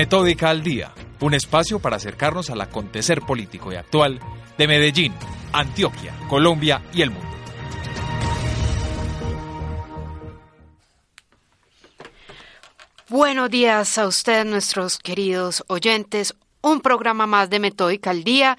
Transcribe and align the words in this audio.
Metódica 0.00 0.48
al 0.48 0.62
Día, 0.62 0.94
un 1.20 1.34
espacio 1.34 1.78
para 1.78 1.96
acercarnos 1.96 2.48
al 2.48 2.62
acontecer 2.62 3.20
político 3.20 3.70
y 3.70 3.76
actual 3.76 4.18
de 4.56 4.66
Medellín, 4.66 5.12
Antioquia, 5.52 6.14
Colombia 6.26 6.82
y 6.94 7.02
el 7.02 7.10
mundo. 7.10 7.28
Buenos 13.10 13.50
días 13.50 13.98
a 13.98 14.06
ustedes, 14.06 14.46
nuestros 14.46 14.96
queridos 14.96 15.64
oyentes. 15.66 16.34
Un 16.62 16.80
programa 16.80 17.26
más 17.26 17.50
de 17.50 17.60
Metódica 17.60 18.08
al 18.08 18.24
Día 18.24 18.56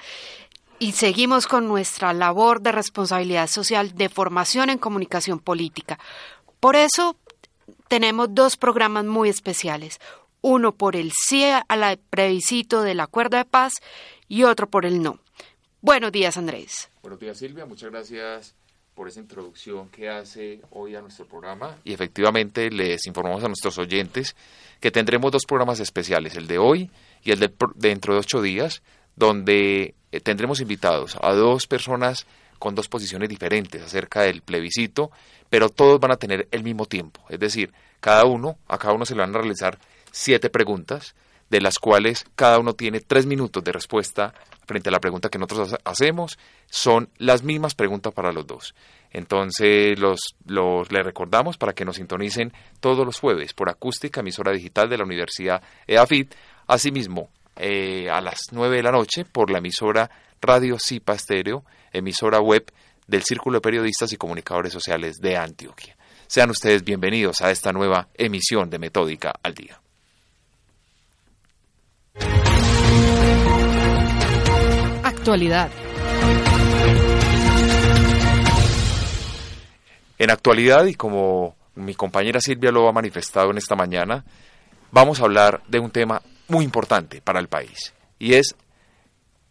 y 0.78 0.92
seguimos 0.92 1.48
con 1.48 1.68
nuestra 1.68 2.14
labor 2.14 2.62
de 2.62 2.72
responsabilidad 2.72 3.48
social 3.48 3.96
de 3.96 4.10
formación 4.10 4.70
en 4.70 4.78
comunicación 4.78 5.40
política. 5.40 5.98
Por 6.60 6.76
eso 6.76 7.18
tenemos 7.88 8.28
dos 8.30 8.58
programas 8.58 9.06
muy 9.06 9.30
especiales 9.30 10.00
uno 10.42 10.74
por 10.74 10.96
el 10.96 11.12
sí 11.12 11.44
al 11.46 11.98
plebiscito 11.98 12.82
del 12.82 13.00
acuerdo 13.00 13.38
de 13.38 13.46
paz 13.46 13.74
y 14.28 14.44
otro 14.44 14.68
por 14.68 14.86
el 14.86 15.02
no. 15.02 15.20
Buenos 15.82 16.12
días, 16.12 16.38
Andrés. 16.38 16.90
Buenos 17.02 17.20
días, 17.20 17.38
Silvia. 17.38 17.66
Muchas 17.66 17.92
gracias 17.92 18.56
por 18.94 19.08
esa 19.08 19.20
introducción 19.20 19.90
que 19.90 20.10
hace 20.10 20.62
hoy 20.72 20.96
a 20.96 21.02
nuestro 21.02 21.26
programa. 21.26 21.78
Y 21.84 21.94
efectivamente 21.94 22.70
les 22.70 23.08
informamos 23.08 23.44
a 23.44 23.48
nuestros 23.48 23.78
oyentes 23.78 24.36
que 24.80 24.92
tendremos 24.92 25.32
dos 25.32 25.46
programas 25.46 25.80
especiales, 25.80 26.36
el 26.36 26.48
de 26.48 26.58
hoy 26.58 26.90
y 27.24 27.32
el 27.32 27.40
de 27.40 27.52
dentro 27.76 28.14
de 28.14 28.20
ocho 28.20 28.42
días, 28.42 28.82
donde 29.16 29.96
eh, 30.12 30.20
tendremos 30.20 30.60
invitados 30.62 31.18
a 31.22 31.34
dos 31.34 31.68
personas 31.68 32.26
con 32.60 32.76
dos 32.76 32.88
posiciones 32.90 33.30
diferentes 33.30 33.82
acerca 33.82 34.22
del 34.22 34.42
plebiscito, 34.42 35.10
pero 35.50 35.70
todos 35.70 36.00
van 36.00 36.12
a 36.12 36.18
tener 36.18 36.48
el 36.52 36.64
mismo 36.64 36.86
tiempo. 36.86 37.22
Es 37.30 37.40
decir, 37.40 37.74
cada 38.00 38.26
uno, 38.26 38.58
a 38.68 38.78
cada 38.78 38.94
uno 38.94 39.06
se 39.06 39.16
le 39.16 39.22
van 39.22 39.36
a 39.36 39.40
realizar 39.40 39.80
siete 40.12 40.50
preguntas, 40.50 41.16
de 41.50 41.62
las 41.62 41.80
cuales 41.80 42.26
cada 42.36 42.60
uno 42.60 42.74
tiene 42.74 43.02
tres 43.02 43.26
minutos 43.26 43.64
de 43.64 43.74
respuesta 43.74 44.34
frente 44.66 44.90
a 44.90 44.92
la 44.92 45.02
pregunta 45.02 45.30
que 45.30 45.38
nosotros 45.38 45.76
hacemos. 45.84 46.40
Son 46.70 47.10
las 47.18 47.44
mismas 47.44 47.76
preguntas 47.76 48.14
para 48.14 48.32
los 48.32 48.48
dos. 48.48 48.74
Entonces, 49.12 50.00
los, 50.00 50.20
los 50.46 50.92
le 50.92 51.04
recordamos 51.04 51.58
para 51.58 51.74
que 51.74 51.84
nos 51.84 51.98
sintonicen 51.98 52.54
todos 52.80 53.06
los 53.06 53.20
jueves 53.20 53.54
por 53.54 53.70
acústica, 53.70 54.22
emisora 54.22 54.54
digital 54.54 54.90
de 54.90 54.98
la 54.98 55.04
Universidad 55.04 55.62
EAFIT. 55.88 56.34
Asimismo, 56.68 57.30
eh, 57.58 58.10
a 58.10 58.22
las 58.22 58.40
nueve 58.52 58.78
de 58.78 58.84
la 58.84 58.92
noche 58.92 59.26
por 59.26 59.52
la 59.52 59.58
emisora 59.58 60.10
Radio 60.42 60.78
Cipa 60.80 61.14
Estéreo, 61.14 61.66
emisora 61.92 62.40
web 62.40 62.72
del 63.08 63.24
Círculo 63.24 63.58
de 63.58 63.62
Periodistas 63.62 64.14
y 64.14 64.18
Comunicadores 64.18 64.72
Sociales 64.72 65.18
de 65.18 65.36
Antioquia. 65.36 65.98
Sean 66.28 66.50
ustedes 66.50 66.86
bienvenidos 66.86 67.42
a 67.42 67.52
esta 67.52 67.74
nueva 67.74 68.08
emisión 68.14 68.70
de 68.70 68.80
Metódica 68.80 69.34
al 69.44 69.54
Día. 69.54 69.82
Actualidad. 75.22 75.70
En 80.18 80.32
actualidad, 80.32 80.86
y 80.86 80.96
como 80.96 81.56
mi 81.76 81.94
compañera 81.94 82.42
Silvia 82.42 82.72
lo 82.72 82.90
ha 82.90 82.92
manifestado 82.92 83.52
en 83.52 83.60
esta 83.60 83.76
mañana, 83.76 84.26
vamos 84.92 85.20
a 85.22 85.26
hablar 85.26 85.62
de 85.68 85.78
un 85.78 85.92
tema 85.92 86.24
muy 86.48 86.66
importante 86.66 87.22
para 87.22 87.40
el 87.40 87.50
país, 87.50 87.94
y 88.18 88.34
es 88.34 88.56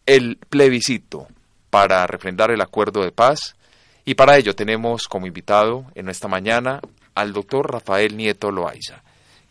el 0.05 0.37
plebiscito 0.49 1.29
para 1.69 2.05
refrendar 2.05 2.51
el 2.51 2.59
acuerdo 2.59 3.01
de 3.01 3.13
paz, 3.13 3.55
y 4.03 4.15
para 4.15 4.35
ello 4.35 4.53
tenemos 4.53 5.07
como 5.07 5.25
invitado 5.25 5.85
en 5.95 6.09
esta 6.09 6.27
mañana 6.27 6.81
al 7.15 7.31
doctor 7.31 7.71
Rafael 7.71 8.17
Nieto 8.17 8.51
Loaiza, 8.51 9.03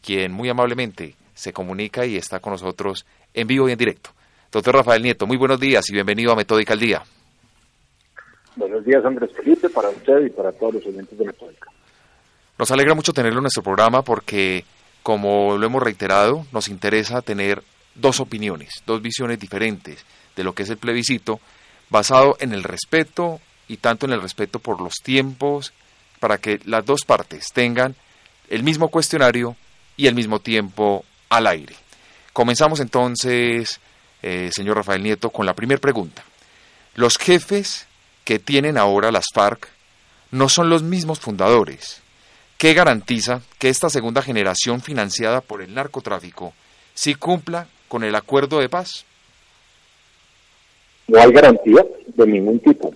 quien 0.03 0.33
muy 0.33 0.51
amablemente 0.51 1.17
se 1.33 1.55
comunica 1.55 2.05
y 2.05 2.19
está 2.19 2.41
con 2.41 2.53
nosotros 2.53 3.07
en 3.33 3.47
vivo 3.47 3.71
y 3.71 3.73
en 3.73 3.79
directo. 3.79 4.11
Doctor 4.53 4.75
Rafael 4.75 5.01
Nieto, 5.01 5.29
muy 5.29 5.37
buenos 5.37 5.61
días 5.61 5.89
y 5.89 5.93
bienvenido 5.93 6.33
a 6.33 6.35
Metódica 6.35 6.73
al 6.73 6.81
Día. 6.81 7.05
Buenos 8.57 8.85
días, 8.85 9.05
Andrés 9.05 9.31
Felipe, 9.37 9.69
para 9.69 9.91
usted 9.91 10.27
y 10.27 10.31
para 10.31 10.51
todos 10.51 10.75
los 10.75 10.87
oyentes 10.87 11.17
de 11.17 11.25
Metódica. 11.25 11.71
Nos 12.59 12.69
alegra 12.73 12.97
mucho 12.97 13.13
tenerlo 13.13 13.39
en 13.39 13.45
nuestro 13.45 13.63
programa 13.63 14.03
porque, 14.03 14.65
como 15.05 15.57
lo 15.57 15.65
hemos 15.65 15.81
reiterado, 15.81 16.47
nos 16.51 16.67
interesa 16.67 17.23
tener 17.23 17.63
dos 17.95 18.19
opiniones, 18.19 18.83
dos 18.87 19.01
visiones 19.01 19.39
diferentes 19.39 20.05
de 20.35 20.43
lo 20.43 20.53
que 20.53 20.65
es 20.65 20.71
el 20.71 20.79
plebiscito, 20.79 21.39
basado 21.89 22.37
en 22.41 22.53
el 22.53 22.65
respeto 22.65 23.41
y 23.69 23.77
tanto 23.77 24.07
en 24.07 24.13
el 24.13 24.21
respeto 24.21 24.59
por 24.59 24.81
los 24.81 24.95
tiempos, 24.97 25.73
para 26.19 26.39
que 26.39 26.59
las 26.65 26.85
dos 26.85 27.05
partes 27.05 27.53
tengan 27.53 27.95
el 28.49 28.65
mismo 28.65 28.89
cuestionario 28.89 29.55
y 29.97 30.09
el 30.09 30.17
mismo 30.17 30.41
tiempo 30.41 31.05
al 31.29 31.47
aire. 31.47 31.77
Comenzamos 32.33 32.81
entonces, 32.81 33.81
eh, 34.23 34.51
señor 34.53 34.77
Rafael 34.77 35.03
Nieto, 35.03 35.31
con 35.31 35.47
la 35.47 35.55
primera 35.55 35.81
pregunta. 35.81 36.23
Los 36.95 37.19
jefes 37.19 37.87
que 38.25 38.39
tienen 38.39 38.79
ahora 38.79 39.11
las 39.11 39.27
FARC 39.33 39.69
no 40.31 40.49
son 40.49 40.71
los 40.71 40.83
mismos 40.83 41.21
fundadores. 41.21 42.03
¿Qué 42.59 42.75
garantiza 42.75 43.41
que 43.59 43.69
esta 43.69 43.89
segunda 43.89 44.23
generación 44.23 44.81
financiada 44.83 45.41
por 45.41 45.63
el 45.63 45.75
narcotráfico 45.75 46.53
sí 46.95 47.15
cumpla 47.15 47.67
con 47.89 48.05
el 48.05 48.15
acuerdo 48.15 48.59
de 48.59 48.69
paz? 48.69 49.07
No 51.09 51.19
hay 51.19 51.33
garantía 51.33 51.85
de 52.07 52.27
ningún 52.27 52.61
tipo. 52.61 52.93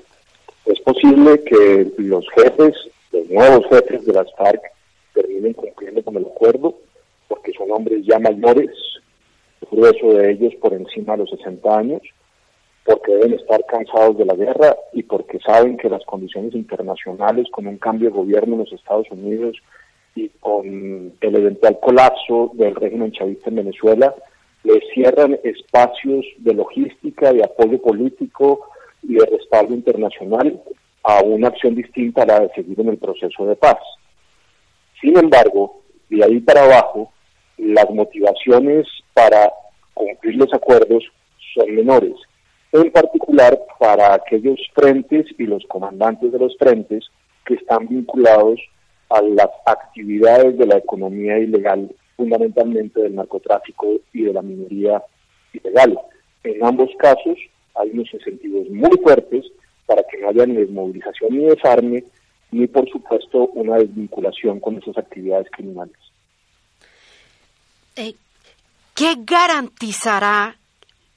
Es 0.67 0.81
posible 0.81 1.43
que 1.45 1.91
los 1.99 2.25
jefes, 2.37 2.75
los 3.11 3.29
nuevos 3.29 3.67
jefes 3.71 4.05
de 4.05 4.13
las 4.13 4.27
FARC, 4.37 4.61
terminen 5.15 5.53
cumpliendo 5.55 6.03
con 6.03 6.17
el 6.17 6.27
acuerdo, 6.27 6.77
porque 7.29 7.53
son 7.57 7.71
hombres 7.71 8.05
ya 8.05 8.19
mayores, 8.19 8.71
grueso 9.71 10.13
de 10.13 10.33
ellos 10.33 10.55
por 10.61 10.73
encima 10.73 11.13
de 11.13 11.19
los 11.21 11.31
60 11.31 11.79
años, 11.79 12.03
porque 12.85 13.15
deben 13.15 13.35
estar 13.35 13.65
cansados 13.67 14.19
de 14.19 14.27
la 14.27 14.35
guerra 14.35 14.77
y 14.93 15.03
porque 15.03 15.39
saben 15.41 15.77
que 15.77 15.89
las 15.89 16.05
condiciones 16.05 16.55
internacionales, 16.55 17.47
con 17.51 17.67
un 17.67 17.79
cambio 17.79 18.11
de 18.11 18.17
gobierno 18.17 18.55
en 18.55 18.61
los 18.61 18.73
Estados 18.73 19.11
Unidos 19.11 19.57
y 20.15 20.29
con 20.41 21.13
el 21.21 21.35
eventual 21.37 21.79
colapso 21.81 22.51
del 22.55 22.75
régimen 22.75 23.13
chavista 23.13 23.51
en 23.51 23.57
Venezuela, 23.57 24.15
les 24.65 24.83
cierran 24.93 25.39
espacios 25.45 26.25
de 26.39 26.55
logística, 26.55 27.33
de 27.33 27.45
apoyo 27.45 27.81
político 27.81 28.69
y 29.03 29.15
de 29.15 29.27
respaldo 29.27 29.75
internacional 29.75 30.61
a 31.03 31.23
una 31.23 31.49
acción 31.49 31.75
distinta 31.75 32.23
a 32.23 32.27
la 32.27 32.41
de 32.41 32.51
seguir 32.55 32.81
en 32.81 32.89
el 32.89 32.99
proceso 32.99 33.47
de 33.47 33.57
paz. 33.57 33.79
Sin 35.01 35.19
embargo, 35.19 35.83
de 36.09 36.25
ahí 36.25 36.41
para 36.41 36.65
abajo, 36.65 37.13
las 37.59 37.91
motivaciones 37.91 38.87
para 39.13 39.53
cumplir 39.95 40.37
los 40.37 40.53
acuerdos 40.53 41.05
son 41.55 41.75
menores, 41.75 42.15
en 42.73 42.91
particular 42.91 43.59
para 43.79 44.15
aquellos 44.15 44.61
frentes 44.75 45.27
y 45.39 45.45
los 45.45 45.65
comandantes 45.67 46.33
de 46.33 46.39
los 46.39 46.57
frentes 46.57 47.05
que 47.47 47.55
están 47.55 47.87
vinculados 47.89 48.61
a 49.11 49.23
las 49.23 49.51
actividades 49.67 50.59
de 50.59 50.67
la 50.67 50.79
economía 50.79 51.39
ilegal, 51.39 51.95
fundamentalmente 52.17 53.01
del 53.01 53.15
narcotráfico 53.15 53.87
y 54.13 54.23
de 54.23 54.33
la 54.33 54.43
minería 54.43 55.03
ilegal. 55.53 55.99
En 56.43 56.65
ambos 56.65 56.91
casos 56.99 57.39
hay 57.75 57.91
unos 57.91 58.13
incentivos 58.13 58.69
muy 58.71 58.97
fuertes 59.03 59.45
para 59.87 60.03
que 60.05 60.19
no 60.19 60.31
haya 60.31 60.47
ni 60.47 60.55
desmovilización 60.55 61.37
ni 61.37 61.45
desarme, 61.45 62.05
ni 62.51 62.67
por 62.67 62.89
supuesto 62.89 63.49
una 63.55 63.77
desvinculación 63.77 64.61
con 64.61 64.79
esas 64.79 64.97
actividades 64.99 65.49
criminales. 65.51 65.97
Eh, 67.97 68.15
¿Qué 68.97 69.15
garantizará 69.19 70.57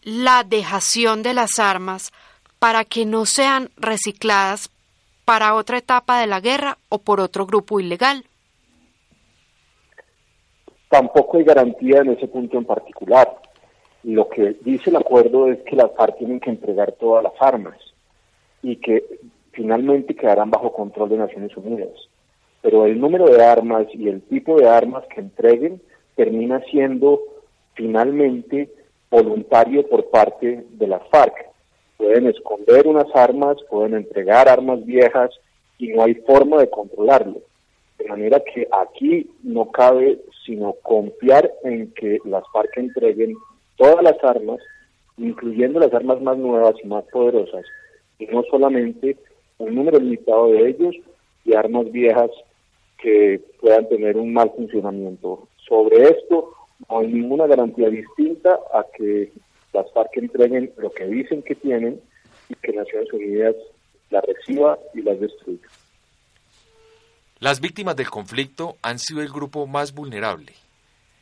la 0.03 0.43
dejación 0.43 1.23
de 1.23 1.33
las 1.33 1.57
armas 1.59 2.11
para 2.59 2.85
que 2.85 3.05
no 3.05 3.25
sean 3.25 3.69
recicladas 3.77 4.69
para 5.25 5.55
otra 5.55 5.79
etapa 5.79 6.19
de 6.19 6.27
la 6.27 6.39
guerra 6.39 6.77
o 6.89 6.99
por 6.99 7.19
otro 7.19 7.45
grupo 7.45 7.79
ilegal? 7.79 8.23
Tampoco 10.89 11.37
hay 11.37 11.43
garantía 11.43 12.01
en 12.01 12.11
ese 12.11 12.27
punto 12.27 12.57
en 12.57 12.65
particular. 12.65 13.27
Lo 14.03 14.29
que 14.29 14.55
dice 14.61 14.89
el 14.89 14.95
acuerdo 14.95 15.51
es 15.51 15.59
que 15.63 15.75
las 15.75 15.91
FARC 15.95 16.17
tienen 16.17 16.39
que 16.39 16.51
entregar 16.51 16.93
todas 16.93 17.23
las 17.23 17.33
armas 17.39 17.77
y 18.61 18.77
que 18.77 19.03
finalmente 19.51 20.15
quedarán 20.15 20.51
bajo 20.51 20.71
control 20.71 21.09
de 21.09 21.17
Naciones 21.17 21.55
Unidas. 21.57 21.89
pero 22.61 22.85
el 22.85 22.99
número 22.99 23.25
de 23.27 23.43
armas 23.43 23.87
y 23.93 24.09
el 24.09 24.21
tipo 24.23 24.59
de 24.59 24.67
armas 24.67 25.03
que 25.13 25.21
entreguen 25.21 25.81
termina 26.17 26.59
siendo 26.69 27.21
finalmente 27.75 28.69
voluntario 29.09 29.87
por 29.87 30.09
parte 30.09 30.65
de 30.69 30.87
las 30.87 31.07
FARC. 31.09 31.45
Pueden 31.95 32.27
esconder 32.27 32.87
unas 32.87 33.07
armas, 33.15 33.57
pueden 33.69 33.93
entregar 33.93 34.49
armas 34.49 34.83
viejas 34.85 35.29
y 35.77 35.89
no 35.89 36.03
hay 36.03 36.15
forma 36.15 36.57
de 36.57 36.69
controlarlo. 36.69 37.37
De 37.97 38.05
manera 38.05 38.41
que 38.41 38.67
aquí 38.71 39.29
no 39.43 39.71
cabe 39.71 40.19
sino 40.45 40.73
confiar 40.81 41.51
en 41.63 41.91
que 41.93 42.19
las 42.25 42.43
FARC 42.51 42.77
entreguen 42.77 43.35
todas 43.75 44.03
las 44.03 44.21
armas, 44.23 44.59
incluyendo 45.17 45.79
las 45.79 45.93
armas 45.93 46.21
más 46.21 46.37
nuevas 46.37 46.75
y 46.83 46.87
más 46.87 47.03
poderosas, 47.05 47.65
y 48.19 48.25
no 48.27 48.43
solamente 48.49 49.17
un 49.59 49.75
número 49.75 49.99
limitado 49.99 50.49
de 50.49 50.69
ellos 50.69 50.95
y 51.45 51.53
armas 51.53 51.91
viejas 51.91 52.31
que 52.97 53.39
puedan 53.61 53.87
tener 53.89 54.17
un 54.17 54.33
mal 54.33 54.51
funcionamiento. 54.55 55.47
Sobre 55.67 56.03
esto 56.03 56.53
no 56.89 56.99
hay 56.99 57.07
ninguna 57.07 57.47
garantía 57.47 57.89
distinta 57.89 58.59
a 58.73 58.85
que 58.95 59.31
las 59.73 59.91
FARC 59.91 60.17
entreguen 60.17 60.71
lo 60.77 60.91
que 60.91 61.05
dicen 61.05 61.43
que 61.43 61.55
tienen 61.55 61.99
y 62.49 62.55
que 62.55 62.71
Naciones 62.73 63.11
Unidas 63.11 63.55
las 64.09 64.23
reciba 64.23 64.77
y 64.93 65.01
las 65.01 65.19
destruya. 65.19 65.67
Las 67.39 67.59
víctimas 67.59 67.95
del 67.95 68.09
conflicto 68.09 68.77
han 68.81 68.97
sido 68.97 69.21
el 69.21 69.29
grupo 69.29 69.67
más 69.67 69.93
vulnerable. 69.93 70.53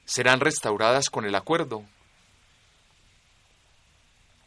¿Serán 0.06 0.40
restauradas 0.40 1.10
con 1.10 1.26
el 1.26 1.36
acuerdo? 1.36 1.84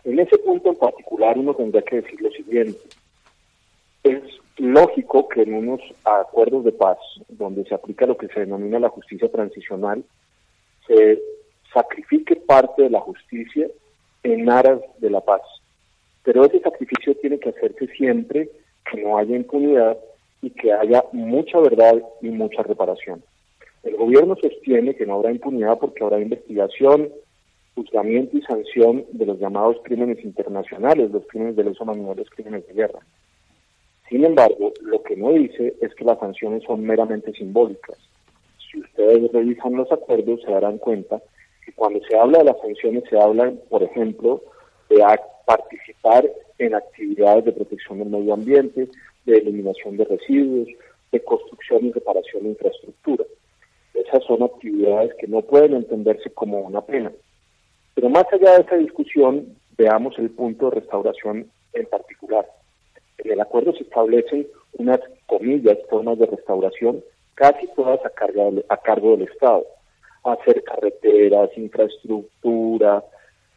En 0.04 0.18
ese 0.18 0.38
punto 0.38 0.70
en 0.70 0.76
particular 0.76 1.36
uno 1.36 1.52
tendría 1.54 1.82
que 1.82 1.96
decir 1.96 2.20
lo 2.22 2.30
siguiente. 2.30 2.80
Es 4.04 4.22
lógico 4.58 5.28
que 5.28 5.42
en 5.42 5.54
unos 5.54 5.80
acuerdos 6.04 6.64
de 6.64 6.72
paz, 6.72 6.98
donde 7.28 7.64
se 7.64 7.74
aplica 7.74 8.06
lo 8.06 8.16
que 8.16 8.28
se 8.28 8.40
denomina 8.40 8.78
la 8.78 8.88
justicia 8.88 9.30
transicional, 9.30 10.04
se 10.86 11.20
sacrifique 11.72 12.36
parte 12.36 12.82
de 12.82 12.90
la 12.90 13.00
justicia 13.00 13.68
en 14.22 14.50
aras 14.50 14.80
de 14.98 15.10
la 15.10 15.20
paz. 15.20 15.42
Pero 16.22 16.44
ese 16.44 16.60
sacrificio 16.60 17.14
tiene 17.16 17.38
que 17.38 17.50
hacerse 17.50 17.86
siempre 17.88 18.50
que 18.90 19.02
no 19.02 19.18
haya 19.18 19.36
impunidad 19.36 19.98
y 20.42 20.50
que 20.50 20.72
haya 20.72 21.04
mucha 21.12 21.58
verdad 21.60 22.02
y 22.22 22.28
mucha 22.28 22.62
reparación. 22.62 23.22
El 23.82 23.96
gobierno 23.96 24.36
sostiene 24.36 24.94
que 24.94 25.06
no 25.06 25.14
habrá 25.14 25.30
impunidad 25.30 25.78
porque 25.78 26.04
habrá 26.04 26.20
investigación, 26.20 27.10
juzgamiento 27.74 28.36
y 28.36 28.42
sanción 28.42 29.04
de 29.12 29.26
los 29.26 29.38
llamados 29.38 29.76
crímenes 29.84 30.22
internacionales, 30.24 31.10
los 31.10 31.26
crímenes 31.26 31.56
de 31.56 31.64
lesa 31.64 31.84
humanidad, 31.84 32.16
los 32.16 32.30
crímenes 32.30 32.66
de 32.66 32.74
guerra. 32.74 33.00
Sin 34.08 34.24
embargo, 34.24 34.72
lo 34.82 35.02
que 35.02 35.16
no 35.16 35.32
dice 35.32 35.74
es 35.80 35.94
que 35.94 36.04
las 36.04 36.18
sanciones 36.18 36.62
son 36.64 36.82
meramente 36.82 37.32
simbólicas. 37.32 37.98
Si 38.70 38.80
ustedes 38.80 39.30
revisan 39.32 39.74
los 39.74 39.90
acuerdos, 39.92 40.40
se 40.42 40.50
darán 40.50 40.78
cuenta 40.78 41.20
que 41.64 41.72
cuando 41.72 42.00
se 42.08 42.16
habla 42.16 42.38
de 42.38 42.44
las 42.44 42.60
sanciones, 42.60 43.04
se 43.10 43.18
habla, 43.18 43.52
por 43.68 43.82
ejemplo, 43.82 44.42
de 44.88 45.04
participar 45.44 46.28
en 46.58 46.74
actividades 46.74 47.44
de 47.44 47.52
protección 47.52 47.98
del 47.98 48.08
medio 48.08 48.34
ambiente, 48.34 48.88
de 49.26 49.36
eliminación 49.36 49.96
de 49.98 50.04
residuos, 50.04 50.68
de 51.12 51.20
construcción 51.20 51.86
y 51.86 51.92
reparación 51.92 52.44
de 52.44 52.50
infraestructura. 52.50 53.24
Esas 53.94 54.24
son 54.24 54.42
actividades 54.42 55.12
que 55.18 55.26
no 55.26 55.42
pueden 55.42 55.74
entenderse 55.74 56.30
como 56.30 56.60
una 56.60 56.80
pena. 56.80 57.12
Pero 57.94 58.08
más 58.08 58.24
allá 58.32 58.54
de 58.54 58.62
esa 58.62 58.76
discusión, 58.76 59.54
veamos 59.76 60.18
el 60.18 60.30
punto 60.30 60.70
de 60.70 60.80
restauración 60.80 61.50
el 63.38 63.42
acuerdo 63.42 63.72
se 63.72 63.84
establecen 63.84 64.48
unas 64.78 64.98
comillas, 65.26 65.78
formas 65.88 66.18
de 66.18 66.26
restauración, 66.26 67.04
casi 67.36 67.68
todas 67.76 68.00
a, 68.04 68.10
cargo 68.10 69.16
del 69.16 69.28
Estado. 69.28 69.64
Hacer 70.24 70.64
carreteras, 70.64 71.48
infraestructura, 71.56 73.04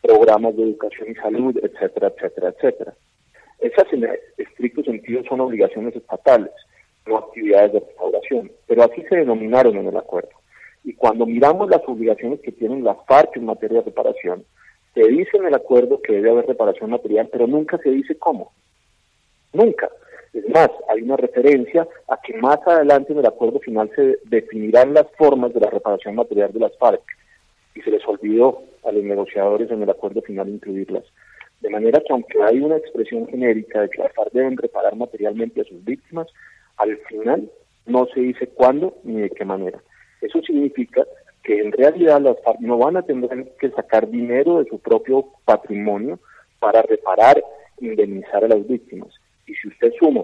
programas 0.03 0.55
de 0.55 0.63
educación 0.63 1.09
y 1.09 1.15
salud, 1.15 1.57
etcétera, 1.63 2.13
etcétera, 2.15 2.49
etcétera. 2.49 2.93
Esas 3.59 3.91
en 3.91 4.07
estricto 4.37 4.83
sentido 4.83 5.23
son 5.27 5.41
obligaciones 5.41 5.95
estatales, 5.95 6.51
no 7.07 7.17
actividades 7.17 7.73
de 7.73 7.79
restauración, 7.79 8.51
pero 8.67 8.83
así 8.83 9.01
se 9.09 9.15
denominaron 9.15 9.77
en 9.77 9.87
el 9.87 9.97
acuerdo. 9.97 10.29
Y 10.83 10.93
cuando 10.93 11.25
miramos 11.25 11.71
las 11.71 11.81
obligaciones 11.87 12.39
que 12.41 12.51
tienen 12.51 12.83
las 12.83 12.97
FARC 13.07 13.35
en 13.35 13.45
materia 13.45 13.79
de 13.79 13.85
reparación, 13.85 14.45
se 14.93 15.07
dice 15.07 15.37
en 15.37 15.47
el 15.47 15.55
acuerdo 15.55 15.99
que 16.03 16.13
debe 16.13 16.29
haber 16.29 16.45
reparación 16.45 16.91
material, 16.91 17.29
pero 17.31 17.47
nunca 17.47 17.79
se 17.79 17.89
dice 17.89 18.15
cómo. 18.19 18.51
Nunca. 19.53 19.89
Es 20.33 20.47
más, 20.49 20.69
hay 20.87 21.01
una 21.01 21.17
referencia 21.17 21.85
a 22.07 22.17
que 22.21 22.33
más 22.37 22.59
adelante 22.65 23.11
en 23.11 23.19
el 23.19 23.25
acuerdo 23.25 23.59
final 23.59 23.91
se 23.95 24.17
definirán 24.25 24.93
las 24.93 25.07
formas 25.17 25.53
de 25.53 25.59
la 25.59 25.69
reparación 25.69 26.15
material 26.15 26.53
de 26.53 26.59
las 26.61 26.77
FARC 26.77 27.01
y 27.75 27.81
se 27.81 27.91
les 27.91 28.05
olvidó 28.07 28.61
a 28.85 28.91
los 28.91 29.03
negociadores 29.03 29.69
en 29.71 29.83
el 29.83 29.89
acuerdo 29.89 30.21
final 30.21 30.47
incluirlas. 30.47 31.03
De 31.59 31.69
manera 31.69 31.99
que 31.99 32.13
aunque 32.13 32.41
hay 32.41 32.59
una 32.59 32.77
expresión 32.77 33.27
genérica 33.27 33.81
de 33.81 33.89
que 33.89 34.01
las 34.01 34.13
FARC 34.13 34.31
deben 34.31 34.57
reparar 34.57 34.95
materialmente 34.95 35.61
a 35.61 35.65
sus 35.65 35.83
víctimas, 35.83 36.27
al 36.77 36.97
final 37.09 37.51
no 37.85 38.07
se 38.13 38.21
dice 38.21 38.47
cuándo 38.47 38.97
ni 39.03 39.21
de 39.21 39.29
qué 39.31 39.43
manera. 39.43 39.79
Eso 40.21 40.41
significa 40.41 41.05
que 41.43 41.59
en 41.59 41.73
realidad 41.73 42.21
las 42.21 42.41
FARC 42.41 42.61
no 42.61 42.77
van 42.77 42.95
a 42.95 43.01
tener 43.01 43.51
que 43.59 43.69
sacar 43.71 44.09
dinero 44.09 44.59
de 44.59 44.69
su 44.69 44.79
propio 44.79 45.25
patrimonio 45.43 46.19
para 46.59 46.81
reparar, 46.83 47.43
indemnizar 47.79 48.45
a 48.45 48.47
las 48.47 48.65
víctimas. 48.65 49.09
Y 49.45 49.53
si 49.55 49.67
usted 49.67 49.91
suma 49.99 50.23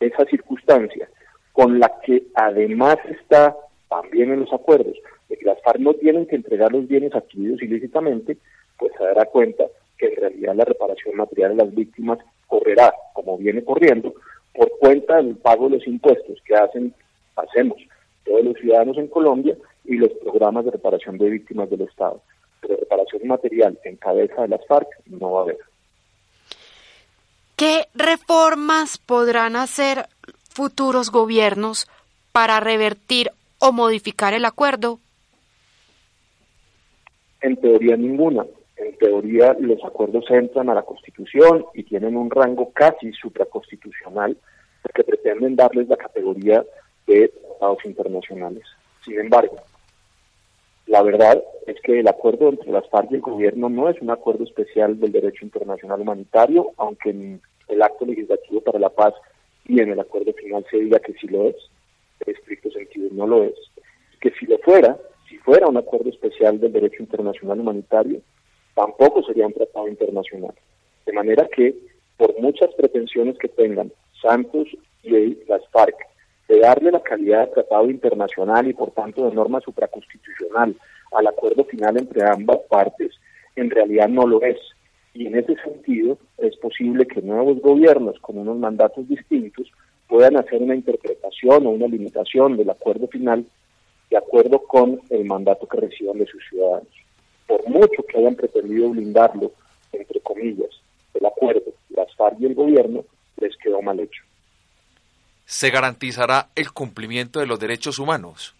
esa 0.00 0.24
circunstancia 0.26 1.08
con 1.52 1.78
la 1.78 1.92
que 2.04 2.24
además 2.34 2.96
está 3.08 3.56
también 3.88 4.32
en 4.32 4.40
los 4.40 4.52
acuerdos 4.52 4.96
de 5.28 5.36
que 5.36 5.44
las 5.44 5.60
FARC 5.62 5.78
no 5.78 5.94
tienen 5.94 6.26
que 6.26 6.36
entregar 6.36 6.72
los 6.72 6.86
bienes 6.88 7.14
adquiridos 7.14 7.62
ilícitamente, 7.62 8.36
pues 8.78 8.92
se 8.98 9.04
dará 9.04 9.24
cuenta 9.26 9.64
que 9.96 10.06
en 10.06 10.16
realidad 10.16 10.54
la 10.56 10.64
reparación 10.64 11.16
material 11.16 11.56
de 11.56 11.64
las 11.64 11.74
víctimas 11.74 12.18
correrá, 12.48 12.92
como 13.12 13.38
viene 13.38 13.62
corriendo, 13.64 14.14
por 14.52 14.70
cuenta 14.78 15.16
del 15.16 15.36
pago 15.36 15.68
de 15.68 15.78
los 15.78 15.86
impuestos 15.86 16.38
que 16.44 16.54
hacen, 16.54 16.94
hacemos 17.36 17.78
todos 18.24 18.44
los 18.44 18.56
ciudadanos 18.56 18.96
en 18.98 19.08
Colombia 19.08 19.56
y 19.84 19.96
los 19.96 20.10
programas 20.22 20.64
de 20.64 20.72
reparación 20.72 21.18
de 21.18 21.30
víctimas 21.30 21.70
del 21.70 21.82
Estado. 21.82 22.22
Pero 22.60 22.76
reparación 22.76 23.26
material 23.26 23.78
en 23.84 23.96
cabeza 23.96 24.42
de 24.42 24.48
las 24.48 24.66
FARC 24.66 24.88
no 25.06 25.32
va 25.32 25.40
a 25.40 25.42
haber. 25.42 25.58
¿Qué 27.56 27.86
reformas 27.94 28.98
podrán 28.98 29.54
hacer 29.54 30.06
futuros 30.50 31.10
gobiernos 31.10 31.86
para 32.32 32.58
revertir 32.58 33.30
o 33.60 33.70
modificar 33.70 34.34
el 34.34 34.44
acuerdo? 34.44 34.98
En 37.40 37.56
teoría 37.56 37.96
ninguna. 37.96 38.44
En 38.76 38.98
teoría 38.98 39.56
los 39.60 39.84
acuerdos 39.84 40.24
entran 40.30 40.68
a 40.68 40.74
la 40.74 40.82
Constitución 40.82 41.64
y 41.74 41.84
tienen 41.84 42.16
un 42.16 42.28
rango 42.28 42.72
casi 42.72 43.12
supraconstitucional 43.12 44.36
porque 44.82 45.04
pretenden 45.04 45.54
darles 45.54 45.88
la 45.88 45.96
categoría 45.96 46.64
de 47.06 47.28
tratados 47.28 47.84
internacionales. 47.84 48.64
Sin 49.04 49.20
embargo, 49.20 49.56
la 50.86 51.02
verdad 51.02 51.42
es 51.66 51.80
que 51.82 52.00
el 52.00 52.08
acuerdo 52.08 52.48
entre 52.50 52.70
las 52.70 52.88
FARC 52.90 53.12
y 53.12 53.14
el 53.14 53.20
gobierno 53.20 53.68
no 53.68 53.88
es 53.88 54.00
un 54.02 54.10
acuerdo 54.10 54.44
especial 54.44 55.00
del 55.00 55.12
derecho 55.12 55.44
internacional 55.44 56.00
humanitario, 56.00 56.72
aunque 56.76 57.38
el 57.74 57.82
acto 57.82 58.06
legislativo 58.06 58.60
para 58.60 58.78
la 58.78 58.90
paz 58.90 59.14
y 59.66 59.80
en 59.80 59.90
el 59.90 60.00
acuerdo 60.00 60.32
final 60.32 60.64
se 60.70 60.78
diga 60.78 60.98
que 60.98 61.14
sí 61.14 61.26
lo 61.28 61.48
es, 61.48 61.56
en 62.20 62.34
estricto 62.34 62.70
sentido 62.70 63.08
no 63.12 63.26
lo 63.26 63.44
es. 63.44 63.54
Que 64.20 64.30
si 64.32 64.46
lo 64.46 64.58
fuera, 64.58 64.96
si 65.28 65.36
fuera 65.38 65.66
un 65.66 65.76
acuerdo 65.76 66.10
especial 66.10 66.60
del 66.60 66.72
derecho 66.72 67.02
internacional 67.02 67.60
humanitario, 67.60 68.20
tampoco 68.74 69.22
sería 69.22 69.46
un 69.46 69.52
tratado 69.52 69.88
internacional. 69.88 70.54
De 71.06 71.12
manera 71.12 71.48
que, 71.54 71.74
por 72.16 72.38
muchas 72.40 72.72
pretensiones 72.74 73.38
que 73.38 73.48
tengan 73.48 73.92
Santos 74.20 74.68
y 75.02 75.10
las 75.46 75.66
FARC 75.70 75.96
de 76.48 76.60
darle 76.60 76.90
la 76.90 77.00
calidad 77.00 77.46
de 77.46 77.54
tratado 77.54 77.90
internacional 77.90 78.68
y 78.68 78.74
por 78.74 78.90
tanto 78.90 79.28
de 79.28 79.34
norma 79.34 79.60
supraconstitucional 79.60 80.76
al 81.12 81.26
acuerdo 81.26 81.64
final 81.64 81.96
entre 81.96 82.28
ambas 82.28 82.58
partes, 82.68 83.12
en 83.56 83.70
realidad 83.70 84.08
no 84.08 84.26
lo 84.26 84.42
es. 84.42 84.58
Y 85.14 85.26
en 85.26 85.36
ese 85.36 85.56
sentido 85.56 86.18
es 86.38 86.56
posible 86.56 87.06
que 87.06 87.22
nuevos 87.22 87.60
gobiernos 87.60 88.18
con 88.20 88.38
unos 88.38 88.58
mandatos 88.58 89.08
distintos 89.08 89.70
puedan 90.08 90.36
hacer 90.36 90.62
una 90.62 90.74
interpretación 90.74 91.66
o 91.66 91.70
una 91.70 91.86
limitación 91.86 92.56
del 92.56 92.70
acuerdo 92.70 93.08
final 93.08 93.46
de 94.10 94.16
acuerdo 94.18 94.58
con 94.58 95.00
el 95.08 95.24
mandato 95.24 95.66
que 95.66 95.80
reciban 95.80 96.18
de 96.18 96.26
sus 96.26 96.42
ciudadanos. 96.48 96.88
Por 97.46 97.66
mucho 97.68 98.02
que 98.06 98.18
hayan 98.18 98.34
pretendido 98.34 98.90
blindarlo, 98.90 99.52
entre 99.92 100.20
comillas, 100.20 100.70
el 101.14 101.24
acuerdo, 101.24 101.72
las 101.88 102.14
FARC 102.14 102.38
y 102.40 102.46
el 102.46 102.54
gobierno, 102.54 103.04
les 103.38 103.56
quedó 103.56 103.80
mal 103.80 103.98
hecho 103.98 104.22
se 105.46 105.70
garantizará 105.70 106.48
el 106.54 106.72
cumplimiento 106.72 107.40
de 107.40 107.46
los 107.46 107.60
derechos 107.60 107.98
humanos? 107.98 108.54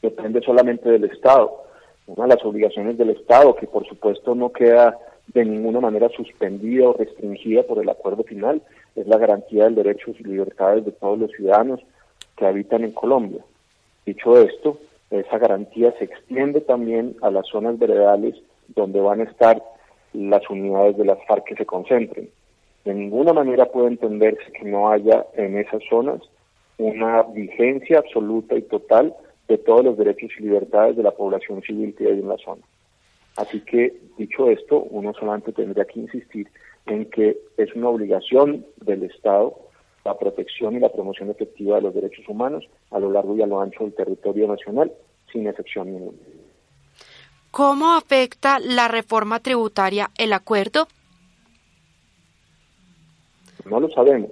Depende 0.00 0.40
solamente 0.42 0.88
del 0.88 1.04
Estado. 1.04 1.61
Una 2.14 2.26
de 2.26 2.34
las 2.34 2.44
obligaciones 2.44 2.98
del 2.98 3.08
Estado, 3.08 3.56
que 3.56 3.66
por 3.66 3.86
supuesto 3.86 4.34
no 4.34 4.52
queda 4.52 4.98
de 5.28 5.46
ninguna 5.46 5.80
manera 5.80 6.10
suspendida 6.10 6.90
o 6.90 6.92
restringida 6.92 7.62
por 7.62 7.78
el 7.78 7.88
acuerdo 7.88 8.22
final, 8.22 8.60
es 8.94 9.06
la 9.06 9.16
garantía 9.16 9.64
de 9.64 9.82
derechos 9.82 10.16
y 10.20 10.24
libertades 10.24 10.84
de 10.84 10.92
todos 10.92 11.18
los 11.18 11.30
ciudadanos 11.30 11.80
que 12.36 12.44
habitan 12.44 12.84
en 12.84 12.92
Colombia. 12.92 13.42
Dicho 14.04 14.38
esto, 14.38 14.78
esa 15.10 15.38
garantía 15.38 15.94
se 15.98 16.04
extiende 16.04 16.60
también 16.60 17.16
a 17.22 17.30
las 17.30 17.46
zonas 17.46 17.78
veredales 17.78 18.34
donde 18.68 19.00
van 19.00 19.20
a 19.20 19.24
estar 19.24 19.62
las 20.12 20.48
unidades 20.50 20.98
de 20.98 21.06
las 21.06 21.18
FARC 21.26 21.44
que 21.44 21.56
se 21.56 21.64
concentren. 21.64 22.28
De 22.84 22.92
ninguna 22.92 23.32
manera 23.32 23.64
puede 23.66 23.88
entenderse 23.88 24.52
que 24.52 24.66
no 24.66 24.90
haya 24.90 25.24
en 25.34 25.56
esas 25.56 25.82
zonas 25.88 26.20
una 26.76 27.22
vigencia 27.22 28.00
absoluta 28.00 28.54
y 28.54 28.62
total 28.62 29.14
de 29.48 29.58
todos 29.58 29.84
los 29.84 29.98
derechos 29.98 30.30
y 30.38 30.42
libertades 30.42 30.96
de 30.96 31.02
la 31.02 31.10
población 31.10 31.62
civil 31.62 31.94
que 31.94 32.06
hay 32.06 32.20
en 32.20 32.28
la 32.28 32.38
zona. 32.38 32.62
Así 33.36 33.60
que, 33.60 33.98
dicho 34.18 34.50
esto, 34.50 34.82
uno 34.90 35.12
solamente 35.14 35.52
tendría 35.52 35.84
que 35.84 36.00
insistir 36.00 36.48
en 36.86 37.06
que 37.06 37.38
es 37.56 37.74
una 37.74 37.88
obligación 37.88 38.66
del 38.76 39.04
Estado 39.04 39.56
la 40.04 40.18
protección 40.18 40.74
y 40.76 40.80
la 40.80 40.90
promoción 40.90 41.30
efectiva 41.30 41.76
de 41.76 41.82
los 41.82 41.94
derechos 41.94 42.28
humanos 42.28 42.68
a 42.90 42.98
lo 42.98 43.10
largo 43.10 43.36
y 43.36 43.42
a 43.42 43.46
lo 43.46 43.60
ancho 43.60 43.84
del 43.84 43.94
territorio 43.94 44.48
nacional, 44.48 44.92
sin 45.30 45.46
excepción 45.46 45.92
ninguna. 45.92 46.18
¿Cómo 47.50 47.92
afecta 47.92 48.58
la 48.58 48.88
reforma 48.88 49.40
tributaria 49.40 50.10
el 50.18 50.32
acuerdo? 50.32 50.88
No 53.64 53.78
lo 53.78 53.88
sabemos, 53.90 54.30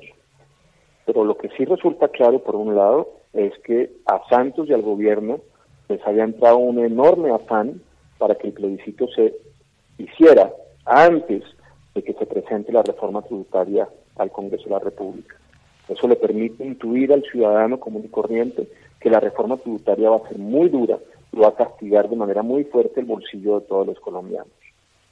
pero 1.07 1.25
lo 1.25 1.37
que 1.37 1.49
sí 1.51 1.65
resulta 1.65 2.09
claro, 2.09 2.43
por 2.43 2.57
un 2.57 2.75
lado, 2.75 3.20
es 3.33 3.53
que 3.61 3.91
a 4.07 4.21
Santos 4.29 4.69
y 4.69 4.73
al 4.73 4.83
gobierno 4.83 5.41
les 5.89 6.05
había 6.07 6.25
entrado 6.25 6.59
un 6.59 6.79
enorme 6.85 7.31
afán 7.31 7.81
para 8.19 8.35
que 8.35 8.49
el 8.49 8.53
plebiscito 8.53 9.09
se 9.09 9.35
hiciera 9.99 10.53
antes 10.85 11.43
de 11.95 12.03
que 12.03 12.13
se 12.15 12.27
presente 12.27 12.73
la 12.73 12.83
reforma 12.83 13.23
tributaria 13.23 13.89
al 14.17 14.31
Congreso 14.31 14.65
de 14.65 14.71
la 14.71 14.79
República. 14.79 15.37
Eso 15.89 16.07
le 16.07 16.17
permite 16.17 16.65
intuir 16.65 17.13
al 17.13 17.23
ciudadano 17.25 17.81
común 17.81 18.05
y 18.05 18.09
corriente 18.09 18.69
que 19.01 19.11
la 19.11 19.19
reforma 19.19 19.57
tributaria 19.57 20.11
va 20.11 20.17
a 20.17 20.29
ser 20.29 20.39
muy 20.39 20.69
dura 20.69 20.99
y 21.33 21.39
va 21.39 21.49
a 21.49 21.55
castigar 21.55 22.09
de 22.09 22.17
manera 22.17 22.43
muy 22.43 22.65
fuerte 22.65 23.01
el 23.01 23.07
bolsillo 23.07 23.61
de 23.61 23.67
todos 23.67 23.87
los 23.87 24.01
colombianos. 24.01 24.53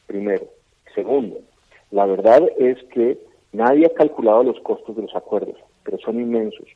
Primero. 0.06 0.44
Segundo, 0.94 1.38
la 1.90 2.06
verdad 2.06 2.42
es 2.58 2.82
que 2.94 3.18
nadie 3.52 3.87
ha 3.87 3.94
calculado 3.94 4.42
los 4.42 4.60
costos 4.60 4.96
de 4.96 5.02
los 5.02 5.14
acuerdos, 5.14 5.56
pero 5.84 5.98
son 5.98 6.20
inmensos. 6.20 6.68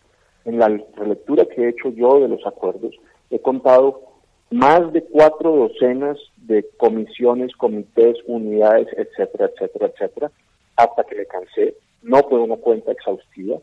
En 0.45 0.59
la 0.59 0.69
relectura 0.97 1.45
que 1.47 1.63
he 1.63 1.69
hecho 1.69 1.91
yo 1.91 2.21
de 2.21 2.29
los 2.29 2.45
acuerdos, 2.47 2.95
he 3.31 3.39
contado 3.39 4.03
más 4.51 4.93
de 4.93 5.03
cuatro 5.05 5.55
docenas 5.55 6.19
de 6.37 6.69
comisiones, 6.77 7.57
comités, 7.57 8.19
unidades, 8.27 8.89
etcétera, 8.97 9.51
etcétera, 9.55 9.87
etcétera, 9.87 10.31
hasta 10.77 11.05
que 11.05 11.15
le 11.15 11.27
cansé. 11.27 11.77
No 12.03 12.19
fue 12.29 12.41
una 12.41 12.57
cuenta 12.57 12.93
exhaustiva, 12.93 13.59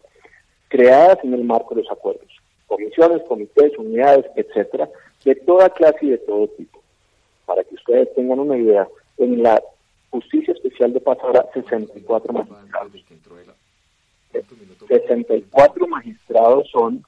creadas 0.69 1.17
en 1.23 1.33
el 1.33 1.43
marco 1.43 1.75
de 1.75 1.83
los 1.83 1.91
acuerdos. 1.91 2.31
Comisiones, 2.67 3.21
comités, 3.27 3.77
unidades, 3.77 4.25
etcétera, 4.35 4.89
de 5.25 5.35
toda 5.35 5.69
clase 5.69 5.99
y 6.01 6.09
de 6.11 6.17
todo 6.19 6.47
tipo. 6.49 6.81
Para 7.45 7.63
que 7.63 7.75
ustedes 7.75 8.13
tengan 8.15 8.39
una 8.39 8.57
idea, 8.57 8.87
en 9.17 9.43
la 9.43 9.61
Justicia 10.11 10.53
Especial 10.53 10.93
de 10.93 11.01
Paz 11.01 11.17
habrá 11.21 11.45
64 11.53 12.33
magistrados. 12.33 12.91
64 14.87 15.87
magistrados 15.87 16.69
son, 16.71 17.03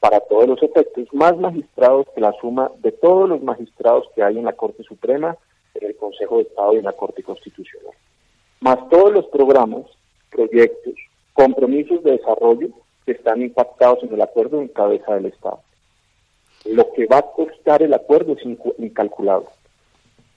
para 0.00 0.20
todos 0.20 0.48
los 0.48 0.62
efectos, 0.62 1.08
más 1.12 1.36
magistrados 1.36 2.06
que 2.14 2.20
la 2.20 2.32
suma 2.40 2.70
de 2.78 2.92
todos 2.92 3.28
los 3.28 3.42
magistrados 3.42 4.04
que 4.14 4.22
hay 4.22 4.38
en 4.38 4.44
la 4.44 4.52
Corte 4.52 4.82
Suprema, 4.82 5.36
en 5.74 5.88
el 5.88 5.96
Consejo 5.96 6.36
de 6.36 6.42
Estado 6.42 6.74
y 6.74 6.78
en 6.78 6.84
la 6.84 6.92
Corte 6.92 7.22
Constitucional. 7.22 7.94
Más 8.60 8.88
todos 8.88 9.12
los 9.12 9.26
programas, 9.26 9.84
proyectos, 10.30 10.94
compromisos 11.32 12.02
de 12.02 12.12
desarrollo 12.12 12.68
que 13.04 13.12
están 13.12 13.42
impactados 13.42 14.02
en 14.02 14.12
el 14.12 14.20
acuerdo 14.20 14.60
en 14.60 14.68
cabeza 14.68 15.14
del 15.14 15.26
Estado. 15.26 15.60
Lo 16.64 16.92
que 16.92 17.06
va 17.06 17.18
a 17.18 17.32
costar 17.32 17.82
el 17.82 17.94
acuerdo 17.94 18.32
es 18.32 18.44
incalculable. 18.78 19.46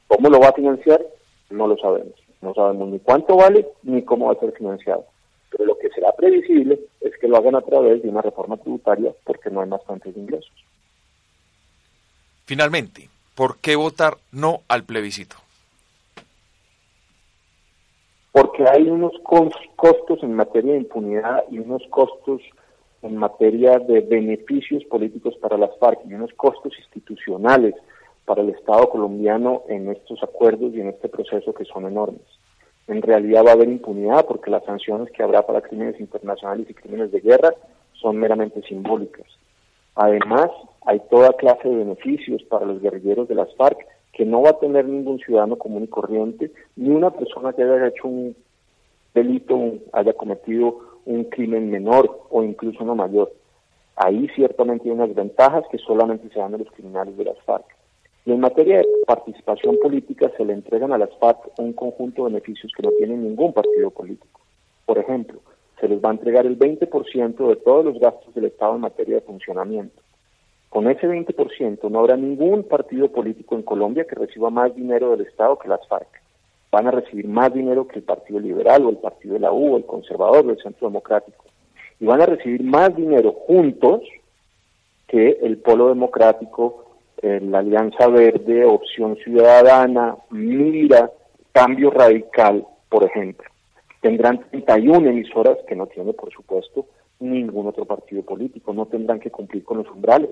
¿Cómo 0.07 0.29
lo 0.29 0.39
va 0.39 0.49
a 0.49 0.53
financiar? 0.53 1.03
No 1.49 1.67
lo 1.67 1.77
sabemos. 1.77 2.13
No 2.41 2.53
sabemos 2.53 2.89
ni 2.89 2.99
cuánto 2.99 3.35
vale 3.35 3.67
ni 3.83 4.03
cómo 4.03 4.27
va 4.27 4.33
a 4.33 4.39
ser 4.39 4.51
financiado. 4.53 5.05
Pero 5.49 5.65
lo 5.65 5.77
que 5.77 5.89
será 5.89 6.11
previsible 6.13 6.79
es 7.01 7.17
que 7.19 7.27
lo 7.27 7.37
hagan 7.37 7.55
a 7.55 7.61
través 7.61 8.01
de 8.03 8.09
una 8.09 8.21
reforma 8.21 8.57
tributaria 8.57 9.13
porque 9.23 9.49
no 9.49 9.61
hay 9.61 9.69
más 9.69 9.83
fuentes 9.83 10.13
de 10.13 10.21
ingresos. 10.21 10.53
Finalmente, 12.45 13.09
¿por 13.35 13.57
qué 13.57 13.75
votar 13.75 14.17
no 14.31 14.61
al 14.67 14.83
plebiscito? 14.83 15.35
porque 18.31 18.63
hay 18.69 18.89
unos 18.89 19.11
costos 19.75 20.23
en 20.23 20.33
materia 20.33 20.73
de 20.73 20.79
impunidad 20.79 21.43
y 21.51 21.59
unos 21.59 21.83
costos 21.89 22.41
en 23.01 23.17
materia 23.17 23.79
de 23.79 24.01
beneficios 24.01 24.83
políticos 24.85 25.35
para 25.41 25.57
las 25.57 25.77
FARC 25.77 25.99
y 26.05 26.13
unos 26.13 26.33
costos 26.33 26.73
institucionales 26.77 27.75
para 28.25 28.41
el 28.41 28.49
Estado 28.49 28.89
colombiano 28.89 29.63
en 29.67 29.89
estos 29.89 30.21
acuerdos 30.21 30.73
y 30.73 30.81
en 30.81 30.89
este 30.89 31.09
proceso 31.09 31.53
que 31.53 31.65
son 31.65 31.85
enormes. 31.85 32.21
En 32.89 33.03
realidad 33.03 33.45
va 33.45 33.51
a 33.51 33.53
haber 33.53 33.69
impunidad 33.69 34.25
porque 34.25 34.49
las 34.49 34.63
sanciones 34.65 35.11
que 35.11 35.21
habrá 35.21 35.45
para 35.45 35.61
crímenes 35.61 35.99
internacionales 35.99 36.67
y 36.67 36.73
crímenes 36.73 37.11
de 37.11 37.19
guerra 37.19 37.53
son 37.93 38.17
meramente 38.17 38.63
simbólicas. 38.63 39.27
Además, 39.93 40.49
hay 40.87 40.99
toda 41.11 41.33
clase 41.33 41.69
de 41.69 41.75
beneficios 41.75 42.41
para 42.43 42.65
los 42.65 42.81
guerrilleros 42.81 43.27
de 43.27 43.35
las 43.35 43.53
FARC 43.55 43.77
que 44.11 44.25
no 44.25 44.41
va 44.41 44.49
a 44.49 44.59
tener 44.59 44.85
ningún 44.85 45.19
ciudadano 45.19 45.55
común 45.57 45.83
y 45.83 45.87
corriente, 45.87 46.51
ni 46.75 46.89
una 46.89 47.11
persona 47.11 47.53
que 47.53 47.61
haya 47.61 47.87
hecho 47.87 48.07
un 48.07 48.35
delito, 49.13 49.73
haya 49.93 50.13
cometido 50.13 50.79
un 51.05 51.25
crimen 51.25 51.69
menor 51.69 52.25
o 52.31 52.43
incluso 52.43 52.83
uno 52.83 52.95
mayor. 52.95 53.31
Ahí 53.97 54.27
ciertamente 54.35 54.89
hay 54.89 54.95
unas 54.95 55.13
ventajas 55.13 55.63
que 55.71 55.77
solamente 55.77 56.27
se 56.29 56.39
dan 56.39 56.55
a 56.55 56.57
los 56.57 56.71
criminales 56.71 57.15
de 57.17 57.25
las 57.25 57.37
FARC. 57.43 57.78
En 58.29 58.39
materia 58.39 58.77
de 58.77 58.85
participación 59.07 59.79
política 59.81 60.31
se 60.37 60.45
le 60.45 60.53
entregan 60.53 60.93
a 60.93 60.99
las 60.99 61.09
FARC 61.17 61.49
un 61.57 61.73
conjunto 61.73 62.23
de 62.23 62.29
beneficios 62.29 62.71
que 62.77 62.83
no 62.83 62.91
tiene 62.91 63.17
ningún 63.17 63.53
partido 63.53 63.89
político. 63.89 64.39
Por 64.85 64.99
ejemplo, 64.99 65.39
se 65.79 65.87
les 65.87 65.99
va 65.99 66.09
a 66.09 66.11
entregar 66.11 66.45
el 66.45 66.59
20% 66.59 67.47
de 67.47 67.55
todos 67.55 67.83
los 67.83 67.99
gastos 67.99 68.31
del 68.35 68.45
Estado 68.45 68.75
en 68.75 68.81
materia 68.81 69.15
de 69.15 69.21
funcionamiento. 69.21 69.99
Con 70.69 70.87
ese 70.91 71.07
20% 71.07 71.89
no 71.89 71.99
habrá 71.99 72.17
ningún 72.17 72.65
partido 72.65 73.11
político 73.11 73.55
en 73.55 73.63
Colombia 73.63 74.05
que 74.05 74.13
reciba 74.13 74.51
más 74.51 74.75
dinero 74.75 75.09
del 75.09 75.21
Estado 75.21 75.57
que 75.57 75.67
las 75.67 75.87
FARC. 75.87 76.21
Van 76.71 76.85
a 76.85 76.91
recibir 76.91 77.27
más 77.27 77.51
dinero 77.51 77.87
que 77.87 77.97
el 77.97 78.03
Partido 78.03 78.39
Liberal 78.39 78.85
o 78.85 78.89
el 78.91 78.97
Partido 78.97 79.33
de 79.33 79.39
la 79.39 79.51
U 79.51 79.73
o 79.73 79.77
el 79.77 79.87
Conservador 79.87 80.45
o 80.45 80.51
el 80.51 80.61
Centro 80.61 80.87
Democrático. 80.87 81.45
Y 81.99 82.05
van 82.05 82.21
a 82.21 82.27
recibir 82.27 82.63
más 82.63 82.95
dinero 82.95 83.31
juntos 83.31 84.03
que 85.07 85.39
el 85.41 85.57
Polo 85.57 85.87
Democrático, 85.87 86.88
la 87.21 87.59
Alianza 87.59 88.07
Verde, 88.07 88.65
Opción 88.65 89.17
Ciudadana, 89.17 90.15
Mira, 90.29 91.11
Cambio 91.51 91.91
Radical, 91.91 92.65
por 92.89 93.03
ejemplo. 93.03 93.49
Tendrán 94.01 94.39
31 94.49 95.09
emisoras 95.09 95.57
que 95.67 95.75
no 95.75 95.87
tiene, 95.87 96.13
por 96.13 96.31
supuesto, 96.31 96.85
ningún 97.19 97.67
otro 97.67 97.85
partido 97.85 98.23
político. 98.23 98.73
No 98.73 98.85
tendrán 98.85 99.19
que 99.19 99.31
cumplir 99.31 99.63
con 99.65 99.79
los 99.79 99.89
umbrales. 99.89 100.29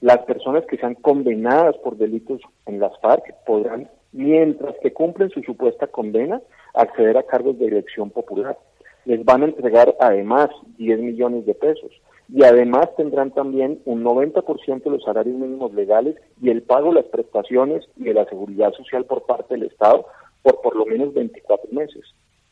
Las 0.00 0.18
personas 0.18 0.64
que 0.66 0.76
sean 0.76 0.94
condenadas 0.94 1.76
por 1.78 1.96
delitos 1.96 2.40
en 2.66 2.78
las 2.78 2.96
FARC 3.00 3.34
podrán, 3.44 3.90
mientras 4.12 4.76
que 4.80 4.92
cumplen 4.92 5.30
su 5.30 5.42
supuesta 5.42 5.88
condena, 5.88 6.40
acceder 6.74 7.16
a 7.18 7.24
cargos 7.24 7.58
de 7.58 7.66
elección 7.66 8.10
popular. 8.10 8.56
Les 9.04 9.24
van 9.24 9.42
a 9.42 9.46
entregar 9.46 9.96
además 9.98 10.50
10 10.76 11.00
millones 11.00 11.46
de 11.46 11.54
pesos 11.54 11.90
y 12.28 12.44
además 12.44 12.88
tendrán 12.96 13.30
también 13.30 13.80
un 13.86 14.04
90% 14.04 14.82
de 14.82 14.90
los 14.90 15.02
salarios 15.02 15.34
mínimos 15.34 15.72
legales 15.72 16.16
y 16.42 16.50
el 16.50 16.62
pago 16.62 16.88
de 16.88 17.00
las 17.00 17.06
prestaciones 17.06 17.88
y 17.96 18.04
de 18.04 18.14
la 18.14 18.26
seguridad 18.26 18.72
social 18.74 19.06
por 19.06 19.24
parte 19.24 19.54
del 19.54 19.64
Estado 19.64 20.06
por 20.42 20.60
por 20.60 20.76
lo 20.76 20.84
menos 20.84 21.14
24 21.14 21.70
meses. 21.72 22.04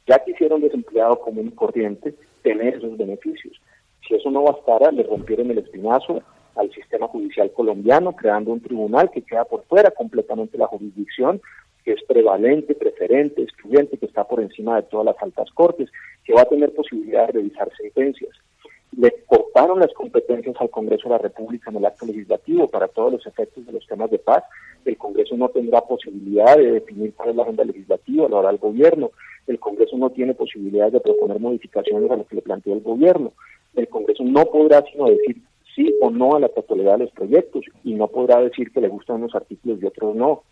Ya 0.07 0.19
quisieron 0.25 0.61
desempleado 0.61 1.19
común 1.21 1.49
y 1.49 1.55
corriente 1.55 2.15
tener 2.43 2.77
esos 2.77 2.97
beneficios. 2.97 3.61
Si 4.07 4.15
eso 4.15 4.31
no 4.31 4.43
bastara, 4.45 4.93
le 4.93 5.03
rompieron 5.03 5.51
el 5.51 5.59
espinazo 5.59 6.23
al 6.55 6.73
sistema 6.73 7.09
judicial 7.09 7.53
colombiano, 7.53 8.17
creando 8.17 8.53
un 8.53 8.61
tribunal 8.61 9.11
que 9.11 9.23
queda 9.23 9.45
por 9.45 9.65
fuera 9.65 9.91
completamente 9.91 10.57
la 10.57 10.69
jurisdicción, 10.69 11.41
que 11.85 11.93
es 11.93 12.03
prevalente, 12.05 12.75
preferente, 12.75 13.43
excluyente, 13.43 13.99
que 13.99 14.07
está 14.07 14.25
por 14.25 14.41
encima 14.41 14.77
de 14.77 14.85
todas 14.85 15.07
las 15.07 15.23
altas 15.23 15.51
cortes, 15.53 15.91
que 16.25 16.33
va 16.33 16.43
a 16.43 16.49
tener 16.49 16.73
posibilidad 16.75 17.27
de 17.27 17.33
revisar 17.33 17.71
sentencias. 17.77 18.31
Le 18.97 19.13
cortaron 19.27 19.81
las 19.81 19.93
competencias 19.93 20.57
al 20.59 20.71
Congreso 20.71 21.09
de 21.09 21.17
la 21.17 21.19
República 21.19 21.71
en 21.71 21.77
el 21.77 21.85
acto 21.85 22.07
legislativo 22.07 22.67
para 22.67 22.89
todos 22.89 23.13
los 23.13 23.27
efectos 23.27 23.67
de 23.67 23.73
los 23.73 23.87
temas 23.87 24.11
de 24.11 24.19
paz. 24.19 24.43
El 24.87 24.97
Congreso 24.97 25.37
no 25.37 25.51
tendrá 25.51 25.83
posibilidad 25.83 26.57
de 26.57 26.73
definir 26.73 27.13
cuál 27.15 27.31
es 27.31 27.37
la 27.37 27.43
agenda 27.43 27.65
legislativa, 27.65 28.29
lo 28.29 28.39
hará 28.39 28.51
el 28.51 28.59
gobierno. 28.59 29.11
El 29.47 29.61
Congreso 29.61 29.99
no 29.99 30.11
tiene 30.11 30.35
posibilidad 30.35 30.91
de 30.91 31.01
proponer 31.01 31.39
modificaciones 31.39 32.11
a 32.11 32.17
lo 32.17 32.27
que 32.27 32.37
le 32.37 32.43
plantea 32.43 32.75
el 32.75 32.81
gobierno. 32.81 33.33
El 33.75 33.89
Congreso 33.89 34.25
no 34.25 34.47
podrá 34.47 34.83
sino 34.91 35.07
decir 35.11 35.43
sí 35.75 35.95
o 36.01 36.11
no 36.11 36.35
a 36.35 36.41
la 36.41 36.49
totalidad 36.49 36.93
de 36.95 37.05
los 37.05 37.13
proyectos 37.13 37.67
y 37.85 37.93
no 37.93 38.09
podrá 38.09 38.41
decir 38.41 38.73
que 38.73 38.81
le 38.81 38.89
gustan 38.89 39.17
unos 39.17 39.35
artículos 39.35 39.81
y 39.83 39.87
otros 39.87 40.17
no. 40.17 40.43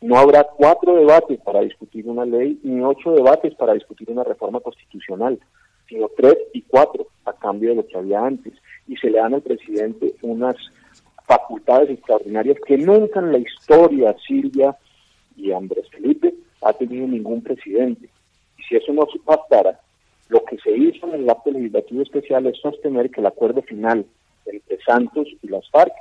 No 0.00 0.16
habrá 0.16 0.44
cuatro 0.44 0.96
debates 0.96 1.40
para 1.40 1.60
discutir 1.60 2.08
una 2.08 2.24
ley 2.24 2.58
ni 2.64 2.82
ocho 2.82 3.12
debates 3.12 3.54
para 3.54 3.74
discutir 3.74 4.10
una 4.10 4.24
reforma 4.24 4.60
constitucional. 4.60 5.38
Sino 5.88 6.08
tres 6.16 6.36
y 6.52 6.62
cuatro 6.62 7.06
a 7.24 7.32
cambio 7.32 7.70
de 7.70 7.76
lo 7.76 7.86
que 7.86 7.96
había 7.96 8.24
antes. 8.24 8.52
Y 8.86 8.96
se 8.96 9.10
le 9.10 9.18
dan 9.18 9.34
al 9.34 9.42
presidente 9.42 10.14
unas 10.22 10.56
facultades 11.26 11.90
extraordinarias 11.90 12.58
que 12.66 12.78
nunca 12.78 13.20
en 13.20 13.32
la 13.32 13.38
historia 13.38 14.16
Silvia 14.26 14.76
y 15.36 15.52
Andrés 15.52 15.88
Felipe 15.90 16.34
ha 16.62 16.72
tenido 16.72 17.06
ningún 17.06 17.42
presidente. 17.42 18.08
Y 18.58 18.62
si 18.62 18.76
eso 18.76 18.92
no 18.92 19.06
bastara, 19.24 19.80
lo 20.28 20.44
que 20.44 20.58
se 20.58 20.76
hizo 20.76 21.06
en 21.06 21.22
el 21.22 21.30
acto 21.30 21.50
legislativo 21.50 22.02
especial 22.02 22.46
es 22.46 22.58
sostener 22.58 23.10
que 23.10 23.20
el 23.20 23.26
acuerdo 23.26 23.62
final 23.62 24.04
entre 24.46 24.78
Santos 24.82 25.28
y 25.42 25.48
las 25.48 25.68
FARC 25.70 25.92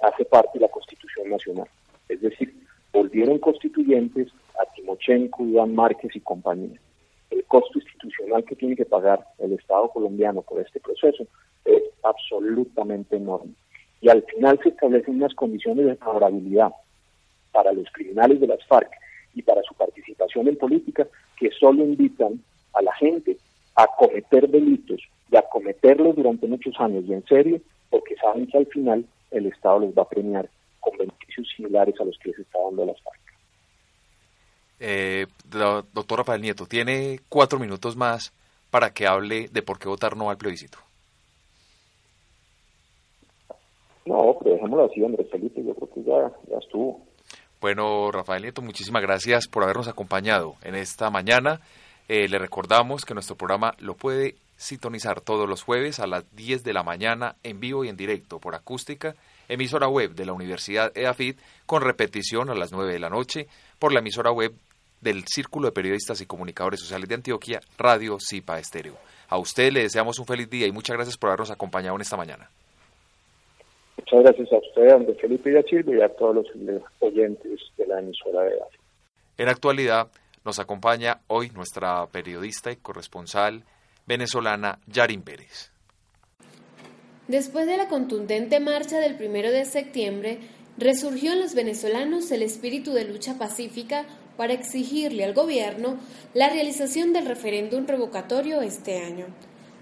hace 0.00 0.24
parte 0.24 0.58
de 0.58 0.60
la 0.60 0.68
Constitución 0.68 1.30
Nacional. 1.30 1.68
Es 2.08 2.20
decir, 2.20 2.54
volvieron 2.92 3.38
constituyentes 3.38 4.28
a 4.60 4.72
Timochenko, 4.74 5.44
Iván 5.44 5.74
Márquez 5.74 6.14
y 6.14 6.20
compañía. 6.20 6.78
Costo 7.48 7.78
institucional 7.78 8.44
que 8.44 8.56
tiene 8.56 8.76
que 8.76 8.84
pagar 8.84 9.26
el 9.38 9.52
Estado 9.52 9.88
colombiano 9.90 10.42
por 10.42 10.60
este 10.60 10.80
proceso 10.80 11.26
es 11.64 11.82
absolutamente 12.02 13.16
enorme. 13.16 13.52
Y 14.00 14.08
al 14.08 14.22
final 14.22 14.58
se 14.62 14.70
establecen 14.70 15.16
unas 15.16 15.34
condiciones 15.34 15.86
de 15.86 15.96
favorabilidad 15.96 16.72
para 17.52 17.72
los 17.72 17.90
criminales 17.92 18.40
de 18.40 18.46
las 18.46 18.64
FARC 18.66 18.90
y 19.34 19.42
para 19.42 19.62
su 19.62 19.74
participación 19.74 20.48
en 20.48 20.56
política 20.56 21.06
que 21.38 21.50
solo 21.50 21.84
invitan 21.84 22.40
a 22.74 22.82
la 22.82 22.94
gente 22.94 23.36
a 23.74 23.86
cometer 23.98 24.48
delitos 24.48 25.00
y 25.30 25.36
a 25.36 25.42
cometerlos 25.42 26.16
durante 26.16 26.46
muchos 26.46 26.74
años 26.78 27.04
y 27.06 27.12
en 27.12 27.24
serio, 27.26 27.60
porque 27.90 28.16
saben 28.16 28.46
que 28.46 28.58
al 28.58 28.66
final 28.66 29.04
el 29.30 29.46
Estado 29.46 29.80
les 29.80 29.96
va 29.96 30.02
a 30.02 30.08
premiar 30.08 30.48
con 30.80 30.96
beneficios 30.96 31.48
similares 31.56 31.94
a 32.00 32.04
los 32.04 32.18
que 32.18 32.30
les 32.30 32.38
está 32.38 32.58
dando 32.60 32.86
las 32.86 33.00
FARC. 33.02 33.25
Eh, 34.78 35.26
doctor 35.92 36.18
Rafael 36.18 36.42
Nieto, 36.42 36.66
tiene 36.66 37.20
cuatro 37.28 37.58
minutos 37.58 37.96
más 37.96 38.32
para 38.70 38.90
que 38.90 39.06
hable 39.06 39.48
de 39.48 39.62
por 39.62 39.78
qué 39.78 39.88
votar 39.88 40.16
no 40.16 40.30
al 40.30 40.36
plebiscito. 40.36 40.78
No, 44.04 44.36
pero 44.38 44.54
dejémoslo 44.54 44.84
así, 44.84 45.04
Andrés 45.04 45.28
Felipe, 45.30 45.64
yo 45.64 45.74
creo 45.74 45.90
que 45.90 46.02
ya, 46.04 46.32
ya 46.50 46.58
estuvo. 46.58 47.00
Bueno, 47.60 48.12
Rafael 48.12 48.42
Nieto, 48.42 48.62
muchísimas 48.62 49.02
gracias 49.02 49.48
por 49.48 49.64
habernos 49.64 49.88
acompañado 49.88 50.54
en 50.62 50.74
esta 50.74 51.10
mañana. 51.10 51.60
Eh, 52.08 52.28
le 52.28 52.38
recordamos 52.38 53.04
que 53.04 53.14
nuestro 53.14 53.34
programa 53.34 53.74
lo 53.78 53.94
puede 53.94 54.36
sintonizar 54.56 55.20
todos 55.20 55.48
los 55.48 55.62
jueves 55.62 55.98
a 55.98 56.06
las 56.06 56.24
10 56.36 56.62
de 56.62 56.72
la 56.72 56.82
mañana 56.82 57.34
en 57.42 57.58
vivo 57.60 57.84
y 57.84 57.88
en 57.88 57.96
directo 57.96 58.38
por 58.38 58.54
acústica, 58.54 59.14
emisora 59.48 59.88
web 59.88 60.14
de 60.14 60.24
la 60.24 60.32
Universidad 60.32 60.96
EAFIT, 60.96 61.38
con 61.66 61.82
repetición 61.82 62.50
a 62.50 62.54
las 62.54 62.72
9 62.72 62.92
de 62.92 62.98
la 62.98 63.10
noche 63.10 63.48
por 63.78 63.92
la 63.92 63.98
emisora 64.00 64.30
web 64.30 64.54
del 65.00 65.24
Círculo 65.26 65.68
de 65.68 65.72
Periodistas 65.72 66.20
y 66.20 66.26
Comunicadores 66.26 66.80
Sociales 66.80 67.08
de 67.08 67.14
Antioquia, 67.14 67.60
Radio 67.78 68.18
Cipa 68.20 68.58
Estéreo. 68.58 68.94
A 69.28 69.38
usted 69.38 69.72
le 69.72 69.82
deseamos 69.82 70.18
un 70.18 70.26
feliz 70.26 70.48
día 70.48 70.66
y 70.66 70.72
muchas 70.72 70.96
gracias 70.96 71.16
por 71.16 71.30
habernos 71.30 71.50
acompañado 71.50 71.96
en 71.96 72.02
esta 72.02 72.16
mañana. 72.16 72.48
Muchas 73.98 74.22
gracias 74.22 74.52
a 74.52 74.58
usted, 74.58 74.90
Andrés 74.90 75.16
Felipe 75.20 75.50
y 75.50 76.00
a 76.00 76.08
todos 76.08 76.34
los 76.34 76.46
oyentes 77.00 77.60
de 77.76 77.86
la 77.86 77.98
emisora 77.98 78.42
de 78.42 78.50
EAFIT. 78.50 78.80
En 79.38 79.48
actualidad, 79.48 80.08
nos 80.44 80.58
acompaña 80.58 81.20
hoy 81.26 81.50
nuestra 81.50 82.06
periodista 82.06 82.70
y 82.70 82.76
corresponsal 82.76 83.64
venezolana 84.06 84.78
Yarin 84.86 85.22
Pérez. 85.22 85.72
Después 87.26 87.66
de 87.66 87.76
la 87.76 87.88
contundente 87.88 88.60
marcha 88.60 89.00
del 89.00 89.16
primero 89.16 89.50
de 89.50 89.64
septiembre, 89.64 90.38
resurgió 90.78 91.32
en 91.32 91.40
los 91.40 91.54
venezolanos 91.54 92.30
el 92.30 92.42
espíritu 92.42 92.92
de 92.92 93.04
lucha 93.04 93.36
pacífica 93.38 94.04
para 94.36 94.52
exigirle 94.52 95.24
al 95.24 95.34
gobierno 95.34 95.98
la 96.34 96.48
realización 96.48 97.12
del 97.12 97.26
referéndum 97.26 97.86
revocatorio 97.86 98.62
este 98.62 99.02
año. 99.02 99.26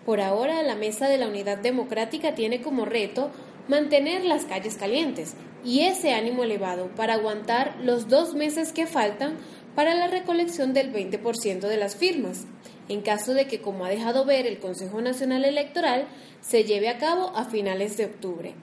Por 0.04 0.20
ahora, 0.20 0.62
la 0.62 0.76
Mesa 0.76 1.08
de 1.08 1.18
la 1.18 1.28
Unidad 1.28 1.58
Democrática 1.58 2.34
tiene 2.34 2.60
como 2.60 2.84
reto 2.84 3.30
mantener 3.68 4.24
las 4.24 4.44
calles 4.44 4.76
calientes 4.76 5.34
y 5.64 5.80
ese 5.80 6.12
ánimo 6.12 6.44
elevado 6.44 6.88
para 6.94 7.14
aguantar 7.14 7.76
los 7.82 8.08
dos 8.08 8.34
meses 8.34 8.72
que 8.72 8.86
faltan 8.86 9.38
para 9.74 9.94
la 9.94 10.06
recolección 10.06 10.74
del 10.74 10.92
20% 10.92 11.60
de 11.60 11.76
las 11.76 11.96
firmas, 11.96 12.44
en 12.88 13.00
caso 13.00 13.32
de 13.32 13.46
que, 13.46 13.60
como 13.60 13.84
ha 13.84 13.88
dejado 13.88 14.24
ver 14.24 14.46
el 14.46 14.58
Consejo 14.58 15.00
Nacional 15.00 15.44
Electoral, 15.44 16.06
se 16.40 16.64
lleve 16.64 16.88
a 16.88 16.98
cabo 16.98 17.32
a 17.34 17.46
finales 17.46 17.96
de 17.96 18.04
octubre. 18.04 18.54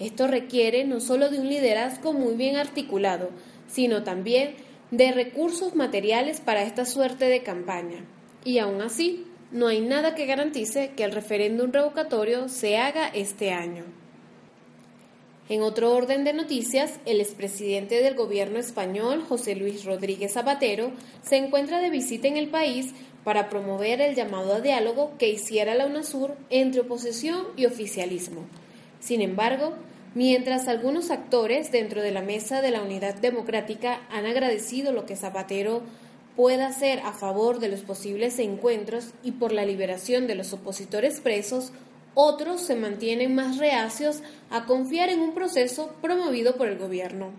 Esto 0.00 0.26
requiere 0.26 0.84
no 0.84 1.00
solo 1.00 1.30
de 1.30 1.38
un 1.38 1.48
liderazgo 1.48 2.12
muy 2.12 2.34
bien 2.34 2.56
articulado, 2.56 3.30
sino 3.68 4.02
también 4.02 4.54
de 4.90 5.12
recursos 5.12 5.74
materiales 5.74 6.40
para 6.40 6.62
esta 6.62 6.84
suerte 6.84 7.26
de 7.26 7.42
campaña. 7.42 8.04
Y 8.44 8.58
aún 8.58 8.80
así, 8.80 9.26
no 9.50 9.68
hay 9.68 9.80
nada 9.80 10.14
que 10.14 10.26
garantice 10.26 10.92
que 10.96 11.04
el 11.04 11.12
referéndum 11.12 11.72
revocatorio 11.72 12.48
se 12.48 12.76
haga 12.76 13.08
este 13.08 13.52
año. 13.52 13.84
En 15.48 15.62
otro 15.62 15.94
orden 15.94 16.24
de 16.24 16.32
noticias, 16.32 16.98
el 17.06 17.20
expresidente 17.20 18.02
del 18.02 18.16
gobierno 18.16 18.58
español, 18.58 19.22
José 19.28 19.54
Luis 19.54 19.84
Rodríguez 19.84 20.32
Zapatero, 20.32 20.90
se 21.22 21.36
encuentra 21.36 21.80
de 21.80 21.90
visita 21.90 22.26
en 22.26 22.36
el 22.36 22.48
país 22.48 22.92
para 23.22 23.48
promover 23.48 24.00
el 24.00 24.16
llamado 24.16 24.54
a 24.54 24.60
diálogo 24.60 25.12
que 25.18 25.28
hiciera 25.28 25.76
la 25.76 25.86
UNASUR 25.86 26.34
entre 26.50 26.80
oposición 26.80 27.44
y 27.56 27.66
oficialismo. 27.66 28.42
Sin 28.98 29.20
embargo, 29.20 29.74
mientras 30.16 30.66
algunos 30.66 31.10
actores 31.10 31.70
dentro 31.70 32.00
de 32.00 32.10
la 32.10 32.22
mesa 32.22 32.62
de 32.62 32.70
la 32.70 32.80
Unidad 32.80 33.16
Democrática 33.16 34.00
han 34.10 34.24
agradecido 34.24 34.90
lo 34.92 35.04
que 35.04 35.14
Zapatero 35.14 35.82
pueda 36.34 36.68
hacer 36.68 37.00
a 37.00 37.12
favor 37.12 37.58
de 37.58 37.68
los 37.68 37.80
posibles 37.80 38.38
encuentros 38.38 39.10
y 39.22 39.32
por 39.32 39.52
la 39.52 39.66
liberación 39.66 40.26
de 40.26 40.34
los 40.34 40.54
opositores 40.54 41.20
presos, 41.20 41.70
otros 42.14 42.62
se 42.62 42.76
mantienen 42.76 43.34
más 43.34 43.58
reacios 43.58 44.22
a 44.48 44.64
confiar 44.64 45.10
en 45.10 45.20
un 45.20 45.34
proceso 45.34 45.94
promovido 46.00 46.56
por 46.56 46.68
el 46.68 46.78
gobierno. 46.78 47.32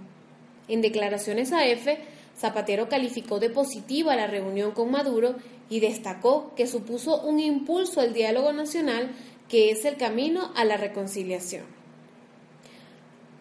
En 0.68 0.82
declaraciones 0.82 1.54
a 1.54 1.66
EFE, 1.66 1.98
Zapatero 2.38 2.90
calificó 2.90 3.40
de 3.40 3.50
positiva 3.50 4.16
la 4.16 4.28
reunión 4.28 4.70
con 4.70 4.92
Maduro 4.92 5.34
y 5.68 5.80
destacó 5.80 6.54
que 6.56 6.68
supuso 6.68 7.24
un 7.24 7.40
impulso 7.40 8.02
al 8.02 8.14
diálogo 8.14 8.54
nacional 8.54 9.10
que 9.50 9.72
es 9.72 9.84
el 9.84 9.98
camino 9.98 10.52
a 10.56 10.64
la 10.64 10.78
reconciliación. 10.78 11.77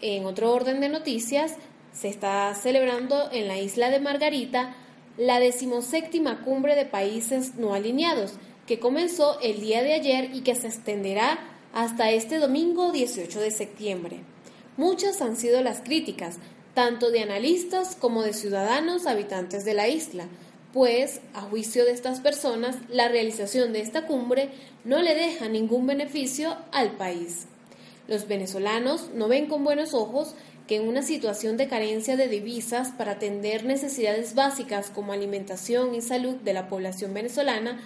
En 0.00 0.26
otro 0.26 0.52
orden 0.52 0.80
de 0.80 0.88
noticias, 0.88 1.54
se 1.92 2.08
está 2.08 2.54
celebrando 2.54 3.30
en 3.32 3.48
la 3.48 3.58
isla 3.58 3.90
de 3.90 4.00
Margarita 4.00 4.74
la 5.16 5.40
decimoséptima 5.40 6.42
cumbre 6.42 6.74
de 6.74 6.84
países 6.84 7.54
no 7.54 7.72
alineados, 7.72 8.34
que 8.66 8.78
comenzó 8.78 9.40
el 9.40 9.60
día 9.60 9.82
de 9.82 9.94
ayer 9.94 10.30
y 10.34 10.42
que 10.42 10.54
se 10.54 10.66
extenderá 10.66 11.38
hasta 11.72 12.10
este 12.10 12.38
domingo 12.38 12.92
18 12.92 13.40
de 13.40 13.50
septiembre. 13.50 14.20
Muchas 14.76 15.22
han 15.22 15.36
sido 15.36 15.62
las 15.62 15.80
críticas, 15.80 16.36
tanto 16.74 17.10
de 17.10 17.20
analistas 17.20 17.96
como 17.96 18.22
de 18.22 18.34
ciudadanos 18.34 19.06
habitantes 19.06 19.64
de 19.64 19.72
la 19.72 19.88
isla, 19.88 20.26
pues, 20.74 21.22
a 21.32 21.40
juicio 21.40 21.86
de 21.86 21.92
estas 21.92 22.20
personas, 22.20 22.76
la 22.90 23.08
realización 23.08 23.72
de 23.72 23.80
esta 23.80 24.06
cumbre 24.06 24.50
no 24.84 25.00
le 25.00 25.14
deja 25.14 25.48
ningún 25.48 25.86
beneficio 25.86 26.54
al 26.70 26.92
país. 26.98 27.46
Los 28.08 28.28
venezolanos 28.28 29.10
no 29.14 29.28
ven 29.28 29.46
con 29.46 29.64
buenos 29.64 29.94
ojos 29.94 30.34
que 30.66 30.76
en 30.76 30.88
una 30.88 31.02
situación 31.02 31.56
de 31.56 31.68
carencia 31.68 32.16
de 32.16 32.28
divisas 32.28 32.92
para 32.96 33.12
atender 33.12 33.64
necesidades 33.64 34.34
básicas 34.34 34.90
como 34.90 35.12
alimentación 35.12 35.94
y 35.94 36.00
salud 36.00 36.34
de 36.36 36.52
la 36.52 36.68
población 36.68 37.14
venezolana, 37.14 37.80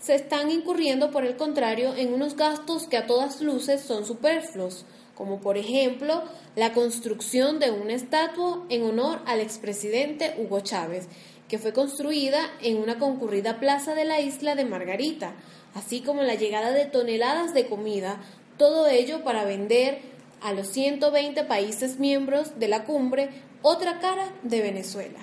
se 0.00 0.14
están 0.14 0.50
incurriendo, 0.50 1.10
por 1.10 1.24
el 1.24 1.36
contrario, 1.36 1.94
en 1.94 2.14
unos 2.14 2.36
gastos 2.36 2.86
que 2.86 2.96
a 2.96 3.06
todas 3.06 3.40
luces 3.42 3.82
son 3.82 4.06
superfluos, 4.06 4.86
como 5.14 5.40
por 5.40 5.58
ejemplo 5.58 6.22
la 6.56 6.72
construcción 6.72 7.58
de 7.58 7.70
una 7.70 7.92
estatua 7.92 8.64
en 8.70 8.82
honor 8.84 9.20
al 9.26 9.40
expresidente 9.40 10.34
Hugo 10.38 10.60
Chávez, 10.60 11.08
que 11.48 11.58
fue 11.58 11.72
construida 11.72 12.40
en 12.62 12.78
una 12.78 12.98
concurrida 12.98 13.60
plaza 13.60 13.94
de 13.94 14.04
la 14.04 14.20
isla 14.20 14.54
de 14.54 14.64
Margarita, 14.64 15.34
así 15.74 16.00
como 16.00 16.22
la 16.22 16.36
llegada 16.36 16.70
de 16.70 16.86
toneladas 16.86 17.52
de 17.52 17.66
comida, 17.66 18.20
todo 18.60 18.88
ello 18.88 19.24
para 19.24 19.46
vender 19.46 20.02
a 20.42 20.52
los 20.52 20.68
120 20.68 21.44
países 21.44 21.98
miembros 21.98 22.58
de 22.58 22.68
la 22.68 22.84
cumbre 22.84 23.30
otra 23.62 24.00
cara 24.00 24.34
de 24.42 24.60
Venezuela. 24.60 25.18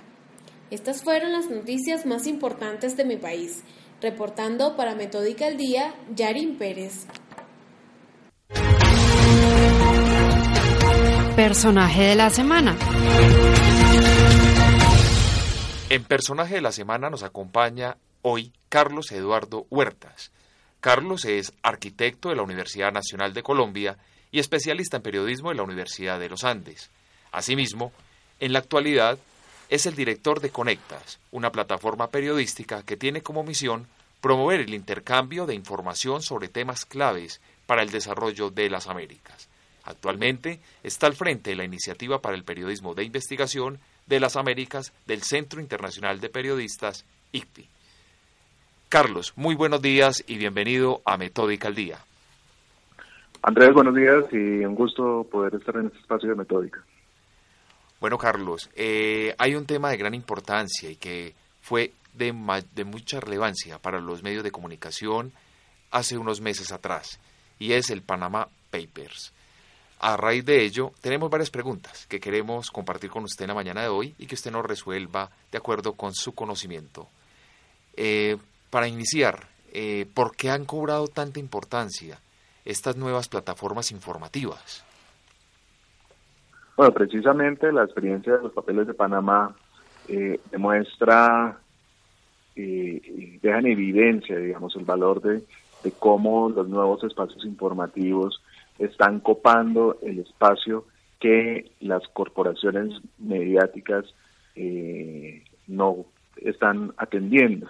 Estas 0.72 1.04
fueron 1.04 1.34
las 1.34 1.48
noticias 1.48 2.08
más 2.08 2.26
importantes 2.26 2.98
de 2.98 3.06
mi 3.06 3.16
país. 3.16 3.64
Reportando 4.02 4.76
para 4.76 4.96
Metódica 4.96 5.46
al 5.46 5.56
Día, 5.56 5.94
Yarin 6.16 6.58
Pérez. 6.58 7.06
Personaje 11.36 12.02
de 12.06 12.16
la 12.16 12.32
semana. 12.32 12.76
En 15.92 16.04
Personaje 16.06 16.56
de 16.56 16.62
la 16.62 16.72
semana 16.72 17.12
nos 17.12 17.22
acompaña 17.22 17.98
hoy 18.24 18.52
Carlos 18.68 19.12
Eduardo 19.12 19.68
Huertas. 19.70 20.32
Carlos 20.88 21.26
es 21.26 21.52
arquitecto 21.64 22.30
de 22.30 22.38
la 22.38 22.44
Universidad 22.44 22.94
Nacional 22.94 23.34
de 23.34 23.44
Colombia 23.44 23.98
y 24.32 24.40
especialista 24.40 24.96
en 24.96 25.04
periodismo 25.04 25.50
de 25.50 25.56
la 25.56 25.64
Universidad 25.64 26.18
de 26.18 26.30
los 26.30 26.46
Andes. 26.46 26.90
Asimismo, 27.34 27.92
en 28.40 28.54
la 28.54 28.60
actualidad 28.60 29.20
es 29.68 29.86
el 29.86 29.96
director 29.98 30.40
de 30.40 30.50
Conectas, 30.50 31.20
una 31.32 31.52
plataforma 31.52 32.08
periodística 32.08 32.84
que 32.84 32.96
tiene 32.96 33.22
como 33.22 33.44
misión 33.44 33.86
promover 34.22 34.62
el 34.62 34.74
intercambio 34.74 35.46
de 35.46 35.56
información 35.56 36.22
sobre 36.22 36.48
temas 36.48 36.86
claves 36.86 37.42
para 37.66 37.82
el 37.82 37.92
desarrollo 37.92 38.50
de 38.50 38.70
las 38.70 38.88
Américas. 38.88 39.50
Actualmente 39.84 40.62
está 40.84 41.08
al 41.08 41.18
frente 41.18 41.50
de 41.50 41.58
la 41.58 41.66
Iniciativa 41.66 42.22
para 42.22 42.38
el 42.38 42.46
Periodismo 42.46 42.94
de 42.94 43.04
Investigación 43.04 43.82
de 44.06 44.22
las 44.22 44.38
Américas 44.38 44.94
del 45.06 45.22
Centro 45.24 45.60
Internacional 45.60 46.22
de 46.22 46.30
Periodistas, 46.30 47.04
ICPI. 47.34 47.68
Carlos, 48.90 49.34
muy 49.36 49.56
buenos 49.56 49.82
días 49.82 50.24
y 50.28 50.38
bienvenido 50.38 51.02
a 51.04 51.18
Metódica 51.18 51.68
al 51.68 51.76
Día. 51.76 52.00
Andrés, 53.42 53.74
buenos 53.74 53.94
días 53.94 54.24
y 54.32 54.64
un 54.64 54.76
gusto 54.76 55.28
poder 55.30 55.56
estar 55.56 55.76
en 55.76 55.88
este 55.88 56.00
espacio 56.00 56.30
de 56.30 56.36
Metódica. 56.36 56.82
Bueno, 58.00 58.18
Carlos, 58.18 58.70
eh, 58.76 59.36
hay 59.38 59.56
un 59.56 59.66
tema 59.66 59.90
de 59.90 59.98
gran 59.98 60.14
importancia 60.14 60.90
y 60.90 60.96
que 60.96 61.36
fue 61.62 61.92
de, 62.14 62.34
de 62.76 62.86
mucha 62.86 63.20
relevancia 63.20 63.78
para 63.78 64.00
los 64.00 64.24
medios 64.24 64.46
de 64.46 64.52
comunicación 64.52 65.34
hace 65.92 66.18
unos 66.18 66.40
meses 66.40 66.72
atrás, 66.72 67.20
y 67.60 67.74
es 67.74 67.90
el 67.90 68.04
Panama 68.04 68.48
Papers. 68.72 69.34
A 70.00 70.16
raíz 70.16 70.46
de 70.46 70.64
ello, 70.64 70.94
tenemos 71.02 71.30
varias 71.30 71.50
preguntas 71.50 72.08
que 72.08 72.22
queremos 72.22 72.72
compartir 72.72 73.10
con 73.10 73.26
usted 73.26 73.44
en 73.44 73.50
la 73.50 73.56
mañana 73.56 73.82
de 73.82 73.90
hoy 73.90 74.16
y 74.18 74.28
que 74.28 74.36
usted 74.36 74.52
nos 74.52 74.66
resuelva 74.66 75.30
de 75.52 75.58
acuerdo 75.58 75.94
con 75.94 76.14
su 76.14 76.34
conocimiento. 76.34 77.10
Eh, 77.98 78.38
para 78.70 78.88
iniciar, 78.88 79.48
eh, 79.74 80.06
¿por 80.14 80.36
qué 80.36 80.50
han 80.50 80.66
cobrado 80.66 81.08
tanta 81.08 81.40
importancia 81.40 82.20
estas 82.66 82.98
nuevas 82.98 83.30
plataformas 83.30 83.92
informativas? 83.92 84.84
Bueno, 86.76 86.94
precisamente 86.94 87.72
la 87.72 87.84
experiencia 87.84 88.38
de 88.38 88.44
los 88.44 88.54
papeles 88.54 88.86
de 88.88 88.94
Panamá 88.94 89.56
eh, 90.08 90.40
demuestra 90.52 91.58
y 92.56 93.38
deja 93.38 93.60
en 93.60 93.68
evidencia, 93.68 94.38
digamos, 94.38 94.76
el 94.76 94.86
valor 94.86 95.22
de, 95.22 95.44
cómo 96.00 96.50
los 96.50 96.68
nuevos 96.68 97.04
espacios 97.04 97.46
informativos 97.46 98.42
están 98.78 99.22
copando 99.22 99.98
el 100.02 100.20
espacio 100.20 100.86
que 101.20 101.72
las 101.80 102.06
corporaciones 102.10 103.00
mediáticas 103.18 104.06
eh, 104.56 105.44
no 105.68 106.06
están 106.42 106.94
atendiendo. 106.98 107.70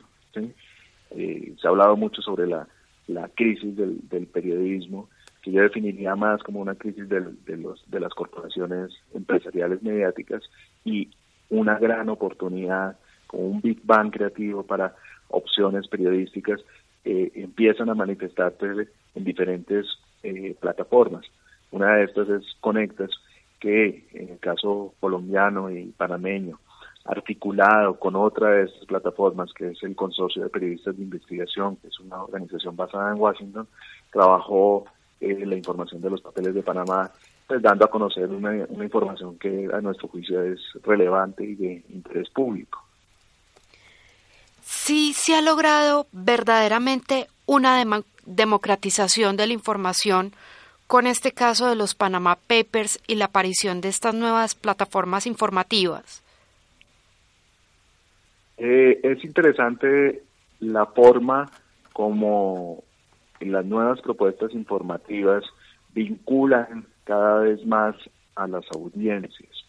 Eh, 1.11 1.53
se 1.59 1.67
ha 1.67 1.71
hablado 1.71 1.95
mucho 1.95 2.21
sobre 2.21 2.47
la, 2.47 2.67
la 3.07 3.29
crisis 3.29 3.75
del, 3.75 4.27
periodismo, 4.27 5.09
que 5.41 5.51
yo 5.51 5.61
definiría 5.61 6.15
más 6.15 6.43
como 6.43 6.59
una 6.59 6.75
crisis 6.75 7.07
de, 7.09 7.21
los, 7.57 7.89
de 7.89 7.99
las 7.99 8.13
corporaciones 8.13 8.91
empresariales 9.13 9.81
mediáticas 9.81 10.43
y 10.83 11.09
una 11.49 11.79
gran 11.79 12.09
oportunidad, 12.09 12.97
como 13.27 13.47
un 13.47 13.61
Big 13.61 13.79
Bang 13.83 14.11
creativo 14.11 14.63
para 14.63 14.95
opciones 15.29 15.87
periodísticas, 15.87 16.61
eh, 17.05 17.31
empiezan 17.35 17.89
a 17.89 17.95
manifestarse 17.95 18.89
en 19.15 19.23
diferentes 19.23 19.85
eh, 20.23 20.55
plataformas. 20.59 21.25
Una 21.71 21.95
de 21.95 22.03
estas 22.05 22.27
es 22.29 22.43
Conectas, 22.59 23.11
que 23.59 24.07
en 24.13 24.29
el 24.29 24.39
caso 24.39 24.93
colombiano 24.99 25.71
y 25.71 25.85
panameño, 25.97 26.59
articulado 27.07 27.97
con 27.97 28.15
otra 28.15 28.49
de 28.51 28.63
estas 28.65 28.85
plataformas, 28.85 29.51
que 29.53 29.69
es 29.69 29.81
el 29.83 29.95
Consorcio 29.95 30.43
de 30.43 30.49
Periodistas 30.49 30.97
de 30.97 31.03
Investigación, 31.03 31.77
que 31.77 31.87
es 31.87 31.99
una 31.99 32.21
organización 32.23 32.75
basada 32.75 33.11
en 33.11 33.19
Washington, 33.19 33.67
trabajó 34.11 34.85
eh, 35.19 35.45
la 35.45 35.55
información 35.55 36.01
de 36.01 36.09
los 36.09 36.21
papeles 36.21 36.53
de 36.53 36.61
Panamá, 36.61 37.09
pues 37.47 37.61
dando 37.61 37.85
a 37.85 37.89
conocer 37.89 38.27
una, 38.27 38.55
información 38.83 39.37
que 39.39 39.69
a 39.73 39.79
nuestro 39.79 40.09
juicio 40.09 40.43
es 40.43 40.59
relevante 40.83 41.43
y 41.45 41.55
de 41.55 41.83
interés 41.89 42.29
público. 42.29 42.83
Sí, 44.61 45.13
se 45.13 45.33
ha 45.33 45.41
logrado 45.41 46.07
verdaderamente 46.11 47.27
una 47.45 47.83
democratización 48.25 49.37
de 49.37 49.47
la 49.47 49.53
información 49.53 50.33
con 50.87 51.07
este 51.07 51.31
caso 51.31 51.67
de 51.67 51.75
los 51.75 51.95
Panama 51.95 52.35
Papers 52.35 52.99
y 53.07 53.15
la 53.15 53.25
aparición 53.25 53.79
de 53.81 53.89
estas 53.89 54.13
nuevas 54.13 54.55
plataformas 54.55 55.25
informativas? 55.25 56.21
Eh, 58.57 58.99
es 59.03 59.23
interesante 59.23 60.23
la 60.59 60.85
forma 60.87 61.49
como 61.93 62.83
las 63.39 63.65
nuevas 63.65 64.01
propuestas 64.01 64.53
informativas 64.53 65.43
vinculan 65.93 66.85
cada 67.03 67.39
vez 67.39 67.65
más 67.65 67.95
a 68.35 68.47
las 68.47 68.65
audiencias. 68.73 69.65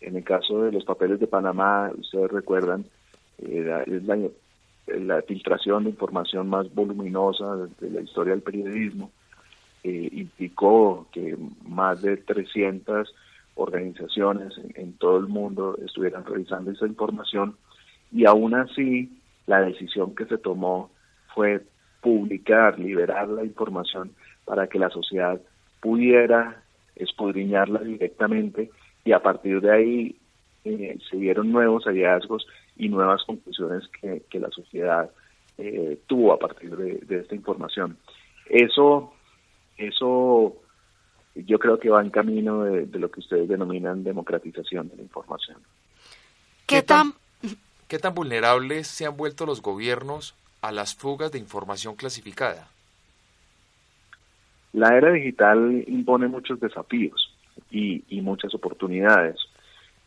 En 0.00 0.16
el 0.16 0.24
caso 0.24 0.62
de 0.62 0.72
los 0.72 0.84
papeles 0.84 1.20
de 1.20 1.26
Panamá, 1.26 1.90
ustedes 1.96 2.30
recuerdan, 2.30 2.84
eh, 3.38 3.84
es 3.86 4.02
la 5.00 5.22
filtración 5.22 5.84
de 5.84 5.90
información 5.90 6.48
más 6.48 6.72
voluminosa 6.74 7.56
de 7.80 7.90
la 7.90 8.02
historia 8.02 8.34
del 8.34 8.42
periodismo, 8.42 9.10
eh, 9.82 10.08
implicó 10.12 11.06
que 11.12 11.36
más 11.66 12.02
de 12.02 12.16
300 12.16 13.14
organizaciones 13.54 14.54
en, 14.74 14.94
todo 14.94 15.18
el 15.18 15.26
mundo 15.26 15.76
estuvieran 15.84 16.24
revisando 16.24 16.70
esa 16.70 16.86
información 16.86 17.56
y 18.12 18.26
aún 18.26 18.54
así 18.54 19.10
la 19.46 19.60
decisión 19.60 20.14
que 20.14 20.26
se 20.26 20.38
tomó 20.38 20.90
fue 21.34 21.62
publicar, 22.00 22.78
liberar 22.78 23.28
la 23.28 23.44
información 23.44 24.12
para 24.44 24.66
que 24.66 24.78
la 24.78 24.90
sociedad 24.90 25.40
pudiera 25.80 26.62
escudriñarla 26.96 27.80
directamente 27.80 28.70
y 29.04 29.12
a 29.12 29.22
partir 29.22 29.60
de 29.60 29.72
ahí 29.72 30.16
eh, 30.64 30.98
se 31.10 31.16
dieron 31.16 31.52
nuevos 31.52 31.84
hallazgos 31.84 32.46
y 32.76 32.88
nuevas 32.88 33.22
conclusiones 33.24 33.84
que, 34.00 34.40
la 34.40 34.50
sociedad 34.50 35.10
eh, 35.58 35.98
tuvo 36.06 36.32
a 36.32 36.38
partir 36.38 36.76
de, 36.76 37.18
esta 37.18 37.34
información. 37.34 37.96
Eso, 38.48 39.12
eso 39.76 40.56
yo 41.34 41.58
creo 41.58 41.78
que 41.78 41.90
va 41.90 42.02
en 42.02 42.10
camino 42.10 42.64
de, 42.64 42.86
lo 42.98 43.10
que 43.10 43.20
ustedes 43.20 43.48
denominan 43.48 44.04
democratización 44.04 44.88
de 44.88 44.96
la 44.96 45.02
información. 45.02 45.58
¿Qué 46.66 46.82
tan, 46.82 47.12
¿Qué 47.88 47.98
tan 47.98 48.14
vulnerables 48.14 48.86
se 48.86 49.06
han 49.06 49.16
vuelto 49.16 49.44
los 49.44 49.60
gobiernos 49.60 50.34
a 50.62 50.72
las 50.72 50.94
fugas 50.94 51.30
de 51.32 51.38
información 51.38 51.96
clasificada? 51.96 52.68
La 54.72 54.96
era 54.96 55.12
digital 55.12 55.84
impone 55.86 56.26
muchos 56.26 56.58
desafíos 56.58 57.32
y, 57.70 58.02
muchas 58.22 58.54
oportunidades. 58.54 59.36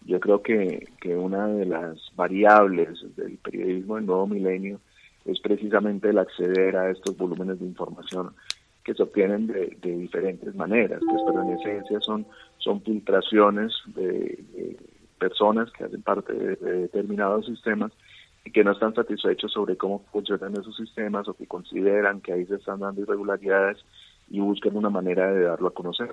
Yo 0.06 0.20
creo 0.20 0.42
que, 0.42 0.88
que 1.00 1.16
una 1.16 1.48
de 1.48 1.66
las 1.66 2.12
variables 2.16 3.00
del 3.16 3.38
periodismo 3.38 3.96
del 3.96 4.06
nuevo 4.08 4.28
milenio 4.28 4.80
es 5.26 5.40
precisamente 5.40 6.10
el 6.10 6.18
acceder 6.18 6.76
a 6.78 6.90
estos 6.90 7.16
volúmenes 7.16 7.60
de 7.60 7.66
información 7.66 8.34
que 8.84 8.94
se 8.94 9.04
obtienen 9.04 9.48
de, 9.48 9.78
diferentes 9.82 10.56
maneras, 10.56 11.02
pues, 11.08 11.22
pero 11.28 11.44
en 11.44 11.60
esencia 11.60 12.00
son, 12.00 12.26
son 12.58 12.82
filtraciones 12.82 13.74
de, 13.88 14.40
personas 15.18 15.72
que 15.72 15.84
hacen 15.84 16.02
parte 16.02 16.34
de, 16.34 16.56
determinados 16.56 17.46
sistemas 17.46 17.92
y 18.46 18.52
que 18.52 18.64
no 18.64 18.72
están 18.72 18.94
satisfechos 18.96 19.52
sobre 19.52 19.76
cómo 19.76 20.06
funcionan 20.12 20.54
esos 20.54 20.76
sistemas 20.76 21.28
o 21.28 21.34
que 21.34 21.48
consideran 21.48 22.22
que 22.22 22.34
ahí 22.34 22.46
se 22.46 22.56
están 22.56 22.80
dando 22.80 23.02
irregularidades 23.02 23.78
y 24.30 24.40
buscan 24.40 24.76
una 24.76 24.90
manera 24.90 25.32
de 25.32 25.44
darlo 25.44 25.68
a 25.68 25.74
conocer. 25.74 26.12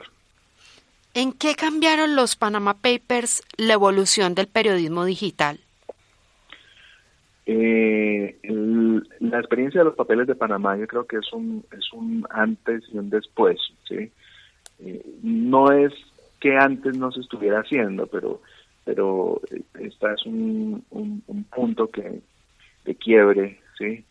¿En 1.15 1.33
qué 1.33 1.55
cambiaron 1.55 2.17
los 2.17 2.35
Panama 2.35 2.75
Papers 2.75 3.43
la 3.57 3.75
evolución 3.75 4.35
del 4.35 4.49
periodismo 4.49 5.05
digital? 5.05 5.61
Eh, 7.47 8.39
la 9.21 9.39
experiencia 9.39 9.81
de 9.81 9.85
los 9.85 9.95
papeles 9.95 10.27
de 10.27 10.35
Panamá 10.35 10.77
yo 10.77 10.87
creo 10.87 11.07
que 11.07 11.19
es 11.19 11.33
un, 11.33 11.65
es 11.77 11.93
un 11.93 12.27
antes 12.31 12.83
y 12.93 12.99
un 12.99 13.11
después. 13.11 13.59
¿sí? 13.87 14.11
Eh, 14.81 15.05
no 15.23 15.71
es 15.71 15.93
que 16.41 16.57
antes 16.57 16.97
no 16.97 17.13
se 17.13 17.21
estuviera 17.21 17.61
haciendo, 17.61 18.07
pero, 18.07 18.41
pero 18.85 19.41
esta 19.81 20.15
es 20.15 20.27
un, 20.27 20.85
un, 20.91 21.45
punto 21.45 21.91
que, 21.91 22.21
de 22.85 22.95
quiebre, 22.97 23.61
¿sí? 23.79 24.05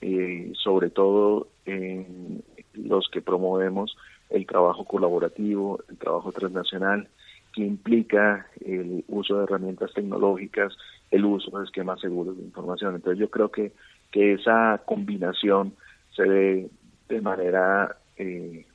Eh, 0.00 0.52
sobre 0.54 0.90
todo 0.90 1.48
en 1.66 2.42
los 2.74 3.08
que 3.10 3.20
promovemos 3.20 3.96
el 4.30 4.46
trabajo 4.46 4.84
colaborativo, 4.84 5.80
el 5.88 5.98
trabajo 5.98 6.32
transnacional, 6.32 7.08
que 7.52 7.62
implica 7.62 8.46
el 8.64 9.04
uso 9.08 9.38
de 9.38 9.44
herramientas 9.44 9.92
tecnológicas, 9.92 10.76
el 11.10 11.24
uso 11.24 11.58
de 11.58 11.64
esquemas 11.64 12.00
seguros 12.00 12.36
de 12.36 12.44
información. 12.44 12.94
Entonces 12.94 13.18
yo 13.18 13.30
creo 13.30 13.50
que, 13.50 13.72
que 14.10 14.34
esa 14.34 14.82
combinación 14.84 15.74
se 16.14 16.22
ve 16.22 16.70
de 17.08 17.20
manera 17.20 17.96
eh, 18.16 18.66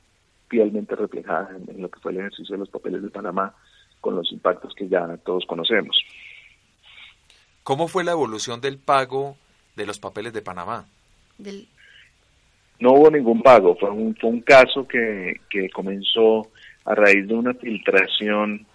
fielmente 0.48 0.96
reflejada 0.96 1.56
en, 1.56 1.80
lo 1.80 1.90
que 1.90 2.00
fue 2.00 2.12
el 2.12 2.18
ejercicio 2.18 2.54
de 2.54 2.60
los 2.60 2.68
papeles 2.68 3.02
de 3.02 3.10
Panamá 3.10 3.54
con 4.04 4.16
los 4.16 4.30
impactos 4.32 4.74
que 4.74 4.86
ya 4.86 5.16
todos 5.24 5.46
conocemos. 5.46 5.96
¿Cómo 7.62 7.88
fue 7.88 8.04
la 8.04 8.12
evolución 8.12 8.60
del 8.60 8.76
pago 8.76 9.38
de 9.76 9.86
los 9.86 9.98
papeles 9.98 10.34
de 10.34 10.42
Panamá? 10.42 10.84
Del, 11.38 11.66
no 12.80 12.92
hubo 12.92 13.10
ningún 13.10 13.40
pago, 13.42 13.74
fue 13.76 13.90
un, 13.90 14.14
fue 14.16 14.28
un 14.28 14.42
caso 14.42 14.86
que, 14.86 15.40
que 15.48 15.70
comenzó 15.70 16.50
a 16.84 16.94
raíz 16.94 17.26
de 17.26 17.32
una 17.32 17.54
filtración 17.54 18.66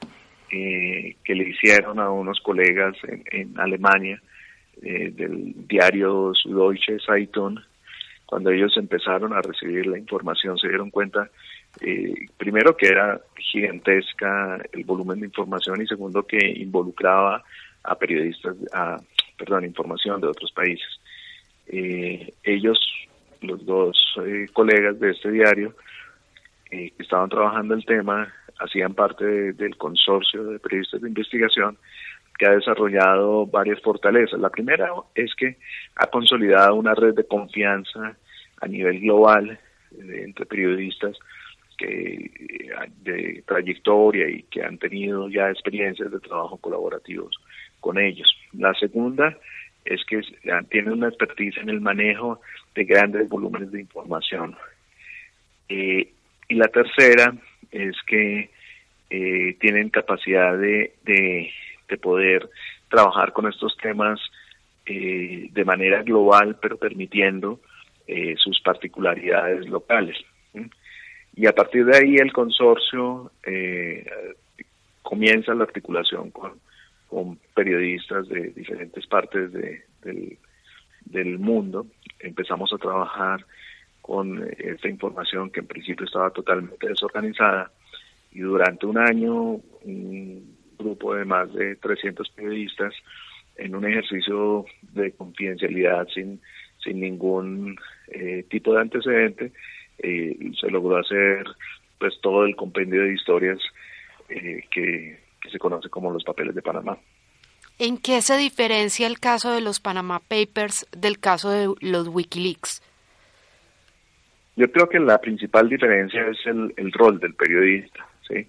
eh, 0.51 1.15
que 1.23 1.35
le 1.35 1.49
hicieron 1.49 1.99
a 1.99 2.09
unos 2.09 2.39
colegas 2.39 2.95
en, 3.31 3.53
Alemania 3.59 4.19
eh, 4.81 5.11
del 5.11 5.67
diario 5.67 6.31
Süddeutsche 6.33 6.97
Zeitung 7.05 7.59
cuando 8.25 8.49
ellos 8.49 8.75
empezaron 8.77 9.33
a 9.33 9.41
recibir 9.43 9.85
la 9.85 9.99
información 9.99 10.57
se 10.57 10.69
dieron 10.69 10.89
cuenta 10.89 11.29
eh, 11.81 12.27
primero 12.37 12.75
que 12.75 12.87
era 12.87 13.21
gigantesca 13.37 14.59
el 14.71 14.83
volumen 14.83 15.19
de 15.19 15.27
información 15.27 15.81
y 15.81 15.87
segundo 15.87 16.23
que 16.23 16.37
involucraba 16.37 17.43
a 17.83 17.95
periodistas, 17.95 18.55
a, 18.73 18.99
perdón, 19.37 19.65
información 19.65 20.19
de 20.19 20.27
otros 20.27 20.51
países. 20.51 20.99
Eh, 21.67 22.33
ellos, 22.43 22.79
los 23.41 23.65
dos 23.65 23.97
eh, 24.25 24.47
colegas 24.51 24.99
de 24.99 25.11
este 25.11 25.31
diario, 25.31 25.75
que 26.69 26.93
estaban 26.99 27.29
trabajando 27.29 27.73
el 27.73 27.85
tema, 27.85 28.31
hacían 28.59 28.93
parte 28.93 29.53
del 29.53 29.75
consorcio 29.77 30.43
de 30.43 30.59
periodistas 30.59 31.01
de 31.01 31.07
investigación 31.07 31.77
que 32.37 32.45
ha 32.45 32.51
desarrollado 32.51 33.45
varias 33.47 33.81
fortalezas. 33.81 34.39
La 34.39 34.49
primera 34.49 34.91
es 35.15 35.33
que 35.35 35.57
ha 35.95 36.07
consolidado 36.07 36.75
una 36.75 36.93
red 36.93 37.15
de 37.15 37.25
confianza 37.25 38.15
a 38.61 38.67
nivel 38.67 38.99
global 38.99 39.59
entre 39.91 40.45
periodistas 40.45 41.17
que 41.79 42.29
de 43.01 43.43
trayectoria 43.47 44.29
y 44.29 44.43
que 44.43 44.61
han 44.63 44.77
tenido 44.77 45.29
ya 45.29 45.49
experiencias 45.49 46.11
de 46.11 46.19
trabajo 46.19 46.57
colaborativos 46.57 47.39
con 47.79 47.97
ellos. 47.97 48.29
La 48.53 48.73
segunda 48.73 49.37
es 49.85 50.03
que 50.05 50.21
tienen 50.69 50.93
una 50.93 51.07
expertise 51.07 51.57
en 51.57 51.69
el 51.69 51.81
manejo 51.81 52.41
de 52.75 52.83
grandes 52.83 53.29
volúmenes 53.29 53.71
de 53.71 53.79
información. 53.79 54.55
Eh, 55.69 56.11
y 56.47 56.55
la 56.55 56.67
tercera 56.67 57.33
es 57.71 57.95
que 58.05 58.49
eh, 59.09 59.57
tienen 59.59 59.89
capacidad 59.89 60.57
de, 60.57 60.93
de, 61.03 61.51
poder 61.97 62.49
trabajar 62.89 63.33
con 63.33 63.47
estos 63.47 63.75
temas 63.77 64.19
eh, 64.85 65.49
de 65.51 65.65
manera 65.65 66.03
global, 66.03 66.57
pero 66.61 66.77
permitiendo 66.77 67.59
sus 68.37 68.59
particularidades 68.61 69.69
locales. 69.69 70.17
Y 71.39 71.47
a 71.47 71.53
partir 71.53 71.85
de 71.85 71.95
ahí 71.95 72.17
el 72.17 72.33
consorcio 72.33 73.31
eh, 73.45 74.05
comienza 75.01 75.53
la 75.53 75.63
articulación 75.63 76.31
con, 76.31 76.59
periodistas 77.55 78.27
de 78.27 78.49
diferentes 78.49 79.07
partes 79.07 79.49
del, 80.03 81.39
mundo. 81.39 81.87
Empezamos 82.19 82.73
a 82.73 82.77
trabajar 82.77 83.45
con 84.01 84.49
esta 84.57 84.89
información 84.89 85.49
que 85.49 85.61
en 85.61 85.67
principio 85.67 86.05
estaba 86.05 86.29
totalmente 86.31 86.89
desorganizada 86.89 87.71
y 88.33 88.41
durante 88.41 88.85
un 88.85 88.97
año 88.97 89.61
un 89.85 90.57
grupo 90.77 91.15
de 91.15 91.23
más 91.23 91.53
de 91.53 91.77
300 91.77 92.29
periodistas 92.31 92.93
en 93.55 93.75
un 93.75 93.85
ejercicio 93.85 94.65
de 94.91 95.13
confidencialidad 95.13 96.05
sin, 96.13 96.41
sin 96.83 96.99
ningún 96.99 97.77
eh, 98.09 98.43
tipo 98.49 98.73
de 98.73 98.81
antecedente 98.81 99.53
eh, 100.01 100.51
se 100.59 100.69
logró 100.69 100.97
hacer 100.97 101.45
pues 101.97 102.13
todo 102.21 102.45
el 102.45 102.55
compendio 102.55 103.03
de 103.03 103.13
historias 103.13 103.59
eh, 104.29 104.63
que, 104.71 105.19
se 105.51 105.57
conoce 105.57 105.89
como 105.89 106.11
los 106.11 106.23
papeles 106.23 106.53
de 106.53 106.61
Panamá. 106.61 106.97
¿En 107.79 107.97
qué 107.97 108.21
se 108.21 108.37
diferencia 108.37 109.07
el 109.07 109.19
caso 109.19 109.51
de 109.51 109.61
los 109.61 109.79
Panama 109.79 110.19
Papers 110.19 110.85
del 110.91 111.19
caso 111.19 111.49
de 111.49 111.73
los 111.79 112.07
Wikileaks? 112.07 112.83
Yo 114.55 114.71
creo 114.71 114.87
que 114.89 114.99
la 114.99 115.19
principal 115.19 115.69
diferencia 115.69 116.27
es 116.27 116.37
el, 116.45 116.73
el 116.77 116.91
rol 116.91 117.19
del 117.19 117.33
periodista. 117.33 118.05
¿sí? 118.27 118.47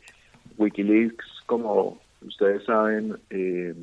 Wikileaks, 0.59 1.25
como 1.47 2.01
ustedes 2.23 2.65
saben, 2.65 3.17
eh, 3.31 3.75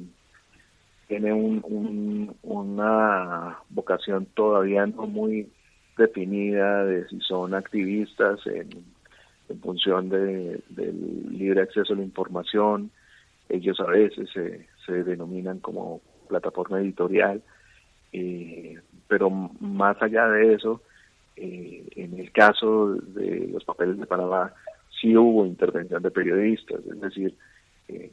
tiene 1.08 1.34
un, 1.34 2.36
una 2.43 3.58
vocación 3.69 4.27
todavía 4.36 4.86
no 4.86 5.08
muy 5.08 5.49
definida 5.97 6.86
de 6.86 7.07
si 7.07 7.19
son 7.21 7.53
activistas 7.53 8.39
en, 8.47 8.69
función 9.62 10.10
de, 10.10 10.62
del 10.69 11.38
libre 11.38 11.62
acceso 11.62 11.93
a 11.93 11.95
la 11.95 12.03
información. 12.03 12.91
Ellos 13.49 13.79
a 13.79 13.86
veces 13.86 14.29
se, 14.33 15.03
denominan 15.03 15.60
como 15.60 16.01
plataforma 16.27 16.79
editorial, 16.79 17.41
eh, 18.12 18.79
pero 19.07 19.29
más 19.29 20.01
allá 20.01 20.27
de 20.27 20.53
eso, 20.53 20.81
eh, 21.38 21.86
en 21.95 22.19
el 22.19 22.31
caso 22.31 22.95
de 22.95 23.47
los 23.51 23.63
papeles 23.63 23.97
de 23.99 24.05
Panamá, 24.05 24.53
sí 24.99 25.15
hubo 25.15 25.45
intervención 25.45 26.01
de 26.03 26.12
periodistas, 26.12 26.79
es 26.86 26.99
decir, 26.99 27.36
eh, 27.88 28.12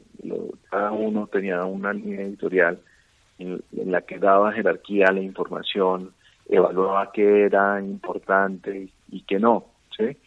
cada 0.69 0.91
uno 0.91 1.27
tenía 1.27 1.63
una 1.65 1.93
línea 1.93 2.21
editorial 2.21 2.79
en, 3.39 3.61
la 3.71 4.01
que 4.01 4.19
daba 4.19 4.53
jerarquía 4.53 5.07
a 5.07 5.13
la 5.13 5.21
información, 5.21 6.13
evaluaba 6.47 7.11
qué 7.11 7.43
era 7.45 7.81
importante 7.81 8.89
y 9.09 9.21
qué 9.21 9.39
no, 9.39 9.65
¿sí? 9.95 10.17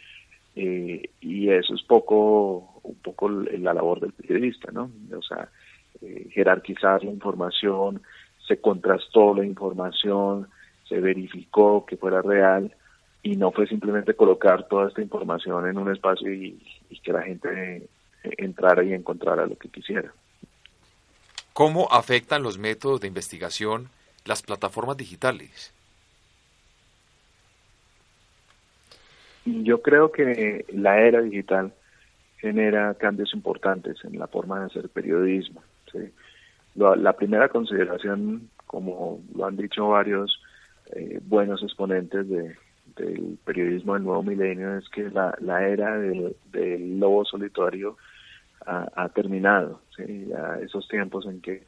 Eh, 0.57 1.11
y 1.21 1.51
eso 1.51 1.75
es 1.75 1.83
poco, 1.83 2.81
un 2.83 2.97
poco 2.97 3.29
la 3.29 3.75
labor 3.75 4.01
del 4.01 4.13
periodista, 4.13 4.73
¿no? 4.73 4.91
O 5.17 5.23
sea, 5.23 5.49
eh, 6.03 6.29
jerarquizar 6.33 7.05
la 7.05 7.11
información, 7.11 8.03
se 8.47 8.61
contrastó 8.61 9.35
la 9.35 9.45
información, 9.45 10.49
se 10.89 11.01
verificó 11.01 11.87
que 11.87 11.97
fuera 11.97 12.23
real 12.23 12.75
y 13.23 13.37
no 13.37 13.53
fue 13.53 13.67
simplemente 13.67 14.15
colocar 14.15 14.67
toda 14.69 14.89
esta 14.89 15.03
información 15.03 15.69
en 15.69 15.79
un 15.79 15.93
espacio 15.93 16.33
y, 16.33 16.61
y 16.91 16.99
que 17.01 17.13
la 17.13 17.23
gente 17.23 17.89
entrara 18.23 18.83
y 18.83 18.95
encontrara 18.95 19.47
lo 19.47 19.57
que 19.57 19.69
quisiera. 19.69 20.13
¿Cómo 21.53 21.89
afectan 21.91 22.43
los 22.43 22.59
métodos 22.59 23.01
de 23.01 23.09
investigación 23.09 23.91
las 24.25 24.43
plataformas 24.43 24.97
digitales? 24.97 25.73
Yo 29.65 29.81
creo 29.83 30.13
que 30.13 30.65
la 30.73 31.01
era 31.01 31.23
digital 31.23 31.73
genera 32.39 32.95
cambios 32.95 33.33
importantes 33.33 33.97
en 34.05 34.19
la 34.19 34.27
forma 34.27 34.61
de 34.61 34.67
hacer 34.67 34.89
periodismo. 34.91 35.63
La, 36.75 37.13
primera 37.15 37.49
consideración, 37.49 38.51
como 38.67 39.21
lo 39.35 39.47
han 39.47 39.57
dicho 39.57 39.89
varios 39.89 40.41
eh, 40.93 41.19
buenos 41.23 41.63
exponentes 41.63 42.29
del 42.29 43.39
periodismo 43.45 43.95
del 43.95 44.05
nuevo 44.05 44.23
milenio, 44.23 44.77
es 44.77 44.89
que 44.91 45.11
la, 45.11 45.35
era 45.67 45.99
del, 45.99 47.01
lobo 47.01 47.25
solitario 47.25 47.97
ha, 48.67 49.09
terminado. 49.09 49.81
esos 50.63 50.87
tiempos 50.89 51.27
en 51.27 51.41
que 51.41 51.65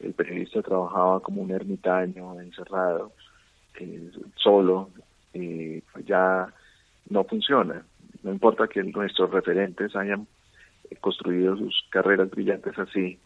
el 0.00 0.12
periodista 0.12 0.62
trabajaba 0.62 1.20
como 1.20 1.42
un 1.42 1.50
ermitaño, 1.50 2.40
encerrado, 2.40 3.12
eh, 3.80 4.10
solo, 4.36 4.90
eh, 5.34 5.82
ya 6.04 6.52
no 7.08 7.24
funciona. 7.24 7.84
No 8.22 8.32
importa 8.32 8.68
que 8.68 8.82
nuestros 8.82 9.30
referentes 9.30 9.94
hayan 9.94 10.26
construido 11.00 11.56
sus 11.56 11.84
carreras 11.90 12.30
brillantes 12.30 12.78
así, 12.78 13.18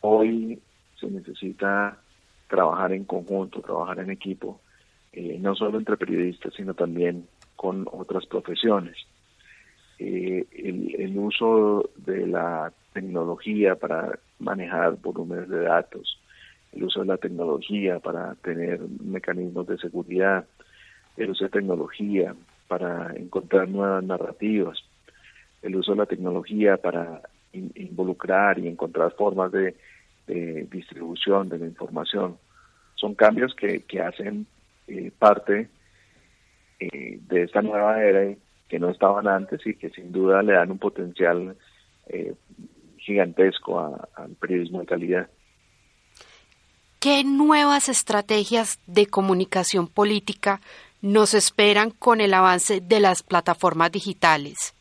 hoy 0.00 0.60
se 0.98 1.06
necesita 1.08 1.98
trabajar 2.48 2.92
en 2.92 3.04
conjunto, 3.04 3.60
trabajar 3.60 4.00
en 4.00 4.10
equipo, 4.10 4.60
eh, 5.12 5.38
no 5.40 5.54
solo 5.54 5.78
entre 5.78 5.96
periodistas, 5.96 6.54
sino 6.54 6.74
también 6.74 7.26
con 7.56 7.86
otras 7.90 8.26
profesiones. 8.26 8.96
Eh, 9.98 10.46
el, 10.52 10.94
el, 10.98 11.18
uso 11.18 11.90
de 11.96 12.26
la 12.26 12.72
tecnología 12.92 13.76
para 13.76 14.18
manejar 14.40 14.96
volúmenes 15.00 15.48
de 15.48 15.60
datos, 15.60 16.20
el 16.72 16.84
uso 16.84 17.00
de 17.00 17.06
la 17.06 17.16
tecnología 17.16 18.00
para 18.00 18.34
tener 18.36 18.80
mecanismos 19.02 19.66
de 19.68 19.78
seguridad, 19.78 20.46
el 21.16 21.30
uso 21.30 21.44
de 21.44 21.50
tecnología 21.50 22.34
para 22.68 23.14
encontrar 23.16 23.68
nuevas 23.68 24.02
narrativas, 24.04 24.78
el 25.62 25.76
uso 25.76 25.92
de 25.92 25.98
la 25.98 26.06
tecnología 26.06 26.76
para 26.76 27.22
involucrar 27.52 28.58
y 28.58 28.68
encontrar 28.68 29.12
formas 29.12 29.52
de, 29.52 29.74
distribución 30.26 31.50
de 31.50 31.58
la 31.58 31.66
información. 31.66 32.38
Son 32.94 33.14
cambios 33.14 33.54
que, 33.54 33.80
que 33.80 34.00
hacen 34.00 34.46
eh, 34.88 35.10
parte 35.18 35.68
eh, 36.80 37.18
de 37.28 37.42
esta 37.42 37.62
nueva 37.62 38.02
era 38.02 38.34
que 38.68 38.78
no 38.78 38.90
estaban 38.90 39.28
antes 39.28 39.66
y 39.66 39.74
que 39.74 39.90
sin 39.90 40.12
duda 40.12 40.42
le 40.42 40.54
dan 40.54 40.70
un 40.70 40.78
potencial 40.78 41.56
eh, 42.06 42.34
gigantesco 42.98 43.78
al 44.14 44.30
periodismo 44.40 44.80
de 44.80 44.86
calidad. 44.86 45.28
¿Qué 47.00 47.22
nuevas 47.22 47.90
estrategias 47.90 48.80
de 48.86 49.06
comunicación 49.06 49.88
política 49.88 50.60
nos 51.04 51.34
esperan 51.34 51.90
con 51.90 52.22
el 52.22 52.32
avance 52.32 52.80
de 52.80 52.98
las 52.98 53.22
plataformas 53.22 53.92
digitales? 53.92 54.74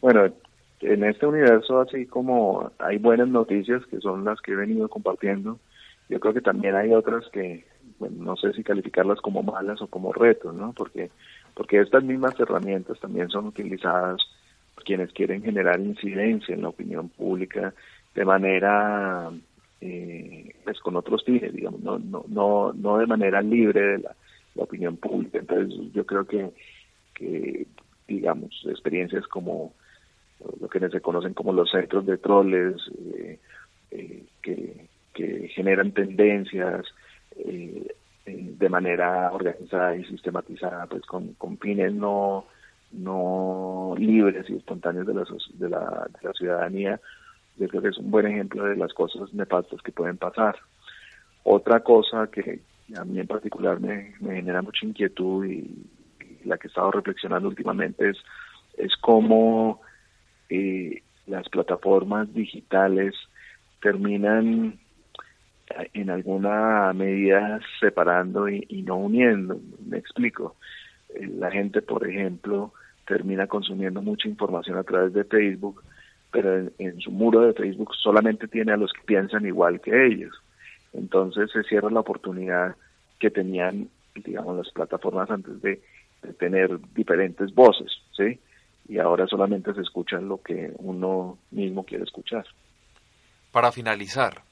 Bueno, 0.00 0.32
en 0.80 1.04
este 1.04 1.26
universo, 1.26 1.80
así 1.80 2.06
como 2.06 2.72
hay 2.80 2.98
buenas 2.98 3.28
noticias 3.28 3.86
que 3.86 4.00
son 4.00 4.24
las 4.24 4.40
que 4.40 4.52
he 4.52 4.56
venido 4.56 4.88
compartiendo, 4.88 5.60
yo 6.08 6.18
creo 6.18 6.34
que 6.34 6.40
también 6.40 6.74
hay 6.74 6.92
otras 6.92 7.24
que, 7.32 7.66
bueno, 8.00 8.16
no 8.18 8.36
sé 8.36 8.52
si 8.52 8.64
calificarlas 8.64 9.20
como 9.20 9.44
malas 9.44 9.80
o 9.80 9.86
como 9.86 10.12
retos, 10.12 10.52
¿no? 10.52 10.72
Porque, 10.72 11.12
porque 11.54 11.78
estas 11.80 12.02
mismas 12.02 12.34
herramientas 12.40 12.98
también 12.98 13.30
son 13.30 13.46
utilizadas 13.46 14.20
por 14.74 14.82
quienes 14.82 15.12
quieren 15.12 15.40
generar 15.40 15.78
incidencia 15.78 16.52
en 16.52 16.62
la 16.62 16.70
opinión 16.70 17.10
pública 17.10 17.72
de 18.12 18.24
manera, 18.24 19.30
eh, 19.80 20.52
pues 20.64 20.80
con 20.80 20.96
otros 20.96 21.22
fines, 21.22 21.52
digamos, 21.52 21.80
no, 21.80 22.00
no, 22.00 22.24
no, 22.26 22.72
no 22.72 22.98
de 22.98 23.06
manera 23.06 23.40
libre 23.40 23.80
de 23.80 23.98
la 23.98 24.16
la 24.58 24.64
opinión 24.64 24.96
pública. 24.96 25.38
Entonces 25.38 25.92
yo 25.92 26.04
creo 26.04 26.26
que, 26.26 27.66
digamos, 28.06 28.50
experiencias 28.68 29.26
como 29.26 29.72
lo 30.60 30.68
que 30.68 30.80
se 30.88 31.00
conocen 31.00 31.34
como 31.34 31.52
los 31.52 31.70
centros 31.70 32.06
de 32.06 32.18
troles, 32.18 32.76
eh, 33.14 33.38
eh, 33.90 34.24
que, 34.42 34.88
generan 35.48 35.90
tendencias 35.90 36.86
eh, 37.36 37.92
de 38.24 38.68
manera 38.68 39.32
organizada 39.32 39.96
y 39.96 40.04
sistematizada, 40.04 40.86
pues 40.86 41.02
con, 41.06 41.34
con 41.34 41.58
fines 41.58 41.92
no 41.92 42.46
no 42.92 43.94
libres 43.98 44.48
y 44.48 44.56
espontáneos 44.56 45.06
de 45.06 45.14
la, 45.14 45.24
de 45.54 45.68
la, 45.68 46.06
de 46.20 46.28
la 46.28 46.32
ciudadanía, 46.34 47.00
yo 47.56 47.68
creo 47.68 47.82
que 47.82 47.88
es 47.88 47.98
un 47.98 48.10
buen 48.10 48.26
ejemplo 48.26 48.64
de 48.64 48.76
las 48.76 48.92
cosas 48.94 49.34
nefastas 49.34 49.82
que 49.82 49.92
pueden 49.92 50.16
pasar. 50.16 50.56
Otra 51.42 51.80
cosa 51.80 52.28
que 52.28 52.60
a 52.96 53.04
mí 53.04 53.20
en 53.20 53.26
particular 53.26 53.80
me, 53.80 54.14
genera 54.20 54.62
mucha 54.62 54.86
inquietud 54.86 55.44
y, 55.46 55.86
la 56.44 56.56
que 56.56 56.68
he 56.68 56.70
estado 56.70 56.92
reflexionando 56.92 57.48
últimamente 57.48 58.10
es, 58.10 58.16
es 58.76 58.96
cómo 59.00 59.80
eh, 60.48 61.02
las 61.26 61.48
plataformas 61.48 62.32
digitales 62.32 63.14
terminan 63.80 64.78
eh, 65.70 65.90
en 65.94 66.10
alguna 66.10 66.92
medida 66.92 67.60
separando 67.80 68.48
y, 68.48 68.82
no 68.82 68.96
uniendo. 68.96 69.60
Me 69.86 69.98
explico. 69.98 70.56
Eh, 71.14 71.26
la 71.26 71.50
gente, 71.50 71.82
por 71.82 72.08
ejemplo, 72.08 72.72
termina 73.06 73.46
consumiendo 73.46 74.02
mucha 74.02 74.28
información 74.28 74.78
a 74.78 74.84
través 74.84 75.12
de 75.12 75.24
Facebook, 75.24 75.82
pero 76.30 76.70
en, 76.78 77.00
su 77.00 77.10
muro 77.10 77.40
de 77.40 77.54
Facebook 77.54 77.94
solamente 77.96 78.48
tiene 78.48 78.72
a 78.72 78.76
los 78.76 78.92
que 78.92 79.02
piensan 79.04 79.46
igual 79.46 79.80
que 79.80 80.06
ellos. 80.06 80.34
Entonces 80.92 81.50
se 81.52 81.62
cierra 81.64 81.90
la 81.90 82.00
oportunidad 82.00 82.76
que 83.18 83.30
tenían, 83.30 83.88
digamos, 84.14 84.56
las 84.56 84.72
plataformas 84.72 85.30
antes 85.30 85.60
de, 85.62 85.82
tener 86.38 86.80
diferentes 86.94 87.54
voces, 87.54 87.92
¿sí? 88.16 88.40
Y 88.88 88.98
ahora 88.98 89.28
solamente 89.28 89.72
se 89.72 89.82
escucha 89.82 90.20
lo 90.20 90.42
que 90.42 90.72
uno 90.78 91.38
mismo 91.52 91.84
quiere 91.84 92.02
escuchar. 92.02 92.44
Para 93.52 93.70
finalizar, 93.70 94.42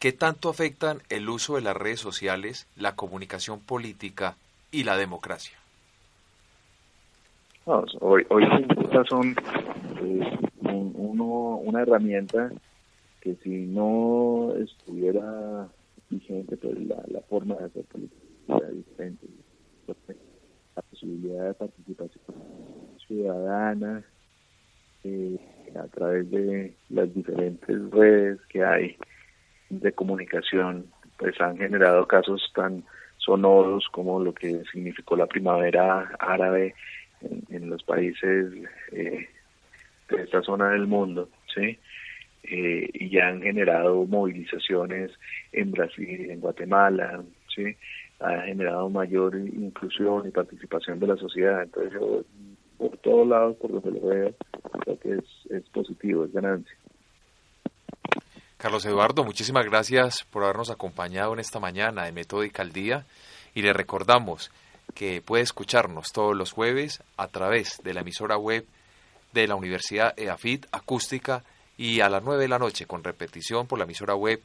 ¿qué 0.00 0.12
tanto 0.12 0.48
afectan 0.48 1.02
el 1.10 1.28
uso 1.28 1.54
de 1.54 1.62
las 1.62 1.76
redes 1.76 2.00
sociales, 2.00 2.66
la 2.76 2.96
comunicación 2.96 3.60
política 3.60 4.34
y 4.72 4.82
la 4.82 4.96
democracia? 4.96 5.56
hoy, 7.66 8.26
hoy 8.28 8.44
son 9.08 9.36
eh, 10.02 10.38
uno, 10.62 11.56
una 11.56 11.82
herramienta 11.82 12.50
que 13.24 13.34
si 13.36 13.66
no 13.66 14.54
estuviera 14.54 15.66
vigente, 16.10 16.58
pues 16.58 16.78
la, 16.86 17.20
forma 17.30 17.56
de 17.56 17.64
hacer 17.64 17.84
política 17.84 18.20
sería 18.46 18.68
diferente. 18.68 19.26
La 20.76 20.82
posibilidad 20.82 21.46
de 21.46 21.54
participación 21.54 22.36
ciudadana 23.06 24.04
eh, 25.04 25.38
a 25.74 25.86
través 25.88 26.30
de 26.30 26.76
las 26.90 27.12
diferentes 27.14 27.90
redes 27.90 28.40
que 28.50 28.62
hay 28.62 28.96
de 29.70 29.92
comunicación, 29.92 30.86
pues 31.18 31.40
han 31.40 31.56
generado 31.56 32.06
casos 32.06 32.52
tan 32.54 32.84
sonoros 33.16 33.88
como 33.90 34.20
lo 34.20 34.34
que 34.34 34.62
significó 34.70 35.16
la 35.16 35.26
primavera 35.26 36.10
árabe 36.18 36.74
en, 37.48 37.70
los 37.70 37.82
países 37.84 38.52
eh, 38.92 39.28
de 40.10 40.22
esta 40.22 40.42
zona 40.42 40.70
del 40.70 40.86
mundo, 40.86 41.30
¿sí? 41.54 41.78
Eh, 42.46 42.90
y 42.92 43.08
ya 43.08 43.28
han 43.28 43.40
generado 43.40 44.04
movilizaciones 44.04 45.10
en 45.52 45.70
Brasil, 45.70 46.30
en 46.30 46.40
Guatemala, 46.40 47.22
¿sí? 47.54 47.74
Ha 48.20 48.42
generado 48.42 48.90
mayor 48.90 49.34
inclusión 49.36 50.28
y 50.28 50.30
participación 50.30 51.00
de 51.00 51.06
la 51.06 51.16
sociedad. 51.16 51.62
Entonces 51.62 51.98
por 52.76 52.96
todos 52.98 53.26
lados, 53.26 53.56
por 53.56 53.72
donde 53.72 53.98
lo 53.98 54.08
veo, 54.08 54.34
creo 54.82 54.98
que 54.98 55.12
es, 55.14 55.24
es 55.50 55.68
positivo, 55.70 56.24
es 56.24 56.32
ganancia. 56.32 56.76
Carlos 58.58 58.84
Eduardo, 58.84 59.24
muchísimas 59.24 59.64
gracias 59.64 60.24
por 60.24 60.44
habernos 60.44 60.70
acompañado 60.70 61.32
en 61.32 61.38
esta 61.38 61.60
mañana 61.60 62.04
de 62.04 62.12
Metódica 62.12 62.62
al 62.62 62.72
Día 62.72 63.04
y 63.54 63.62
le 63.62 63.72
recordamos 63.72 64.50
que 64.94 65.22
puede 65.22 65.42
escucharnos 65.42 66.12
todos 66.12 66.36
los 66.36 66.52
jueves 66.52 67.02
a 67.16 67.28
través 67.28 67.80
de 67.82 67.94
la 67.94 68.00
emisora 68.00 68.36
web 68.36 68.66
de 69.32 69.48
la 69.48 69.54
Universidad 69.54 70.18
EAFIT 70.18 70.66
Acústica 70.72 71.42
y 71.76 72.00
a 72.00 72.08
las 72.08 72.22
9 72.22 72.42
de 72.42 72.48
la 72.48 72.58
noche 72.58 72.86
con 72.86 73.02
repetición 73.02 73.66
por 73.66 73.78
la 73.78 73.84
emisora 73.84 74.14
web 74.14 74.40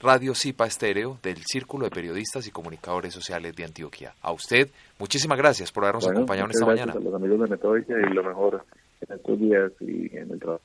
Radio 0.00 0.34
Cipa 0.34 0.66
Estéreo 0.66 1.18
del 1.22 1.44
Círculo 1.44 1.84
de 1.84 1.90
Periodistas 1.90 2.46
y 2.46 2.50
Comunicadores 2.50 3.14
Sociales 3.14 3.54
de 3.54 3.64
Antioquia. 3.64 4.14
A 4.22 4.32
usted, 4.32 4.70
muchísimas 4.98 5.38
gracias 5.38 5.70
por 5.70 5.84
habernos 5.84 6.08
acompañado 6.08 6.46
en 6.46 6.52
esta 6.52 6.66
mañana. 6.66 6.92
A 6.92 6.98
los 6.98 7.14
amigos 7.14 7.40
de 7.40 7.46
Metódica 7.48 7.94
y 7.98 8.14
lo 8.14 8.24
mejor 8.24 8.64
en 9.00 9.16
estos 9.16 9.38
días 9.38 9.72
y 9.80 10.16
en 10.16 10.30
el 10.30 10.40
trabajo. 10.40 10.62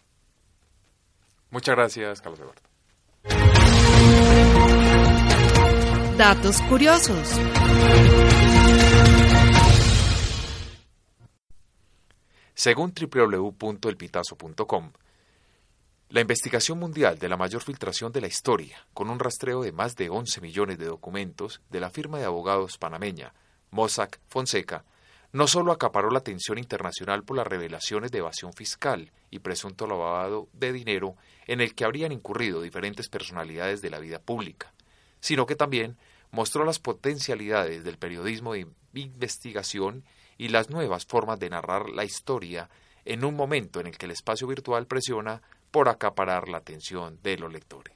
Muchas 1.51 1.75
gracias, 1.75 2.21
Carlos 2.21 2.39
Eduardo. 2.39 2.61
Datos 6.17 6.61
curiosos. 6.63 7.39
Según 12.55 12.91
www.elpitazo.com, 12.91 14.91
la 16.09 16.21
investigación 16.21 16.79
mundial 16.79 17.19
de 17.19 17.27
la 17.27 17.35
mayor 17.35 17.61
filtración 17.61 18.13
de 18.13 18.21
la 18.21 18.27
historia, 18.27 18.77
con 18.93 19.09
un 19.09 19.19
rastreo 19.19 19.61
de 19.61 19.73
más 19.73 19.97
de 19.97 20.09
11 20.09 20.39
millones 20.39 20.77
de 20.77 20.85
documentos 20.85 21.59
de 21.69 21.81
la 21.81 21.89
firma 21.89 22.17
de 22.17 22.23
abogados 22.23 22.77
panameña 22.77 23.33
Mossack 23.71 24.21
Fonseca, 24.29 24.85
no 25.33 25.47
solo 25.47 25.73
acaparó 25.73 26.09
la 26.09 26.19
atención 26.19 26.57
internacional 26.57 27.23
por 27.23 27.35
las 27.35 27.45
revelaciones 27.45 28.09
de 28.11 28.19
evasión 28.19 28.53
fiscal 28.53 29.11
y 29.31 29.39
presunto 29.39 29.85
lavado 29.85 30.47
de 30.53 30.71
dinero 30.71 31.17
en 31.45 31.59
el 31.59 31.75
que 31.75 31.83
habrían 31.83 32.13
incurrido 32.13 32.61
diferentes 32.61 33.09
personalidades 33.09 33.81
de 33.81 33.89
la 33.89 33.99
vida 33.99 34.19
pública, 34.19 34.71
sino 35.19 35.45
que 35.45 35.57
también 35.57 35.97
mostró 36.31 36.63
las 36.63 36.79
potencialidades 36.79 37.83
del 37.83 37.97
periodismo 37.97 38.53
de 38.53 38.67
investigación 38.93 40.05
y 40.37 40.47
las 40.47 40.69
nuevas 40.69 41.05
formas 41.05 41.37
de 41.37 41.49
narrar 41.49 41.89
la 41.89 42.05
historia 42.05 42.69
en 43.03 43.25
un 43.25 43.35
momento 43.35 43.81
en 43.81 43.87
el 43.87 43.97
que 43.97 44.05
el 44.05 44.11
espacio 44.11 44.47
virtual 44.47 44.87
presiona 44.87 45.41
por 45.71 45.89
acaparar 45.89 46.49
la 46.49 46.57
atención 46.57 47.19
de 47.23 47.37
los 47.37 47.51
lectores. 47.51 47.93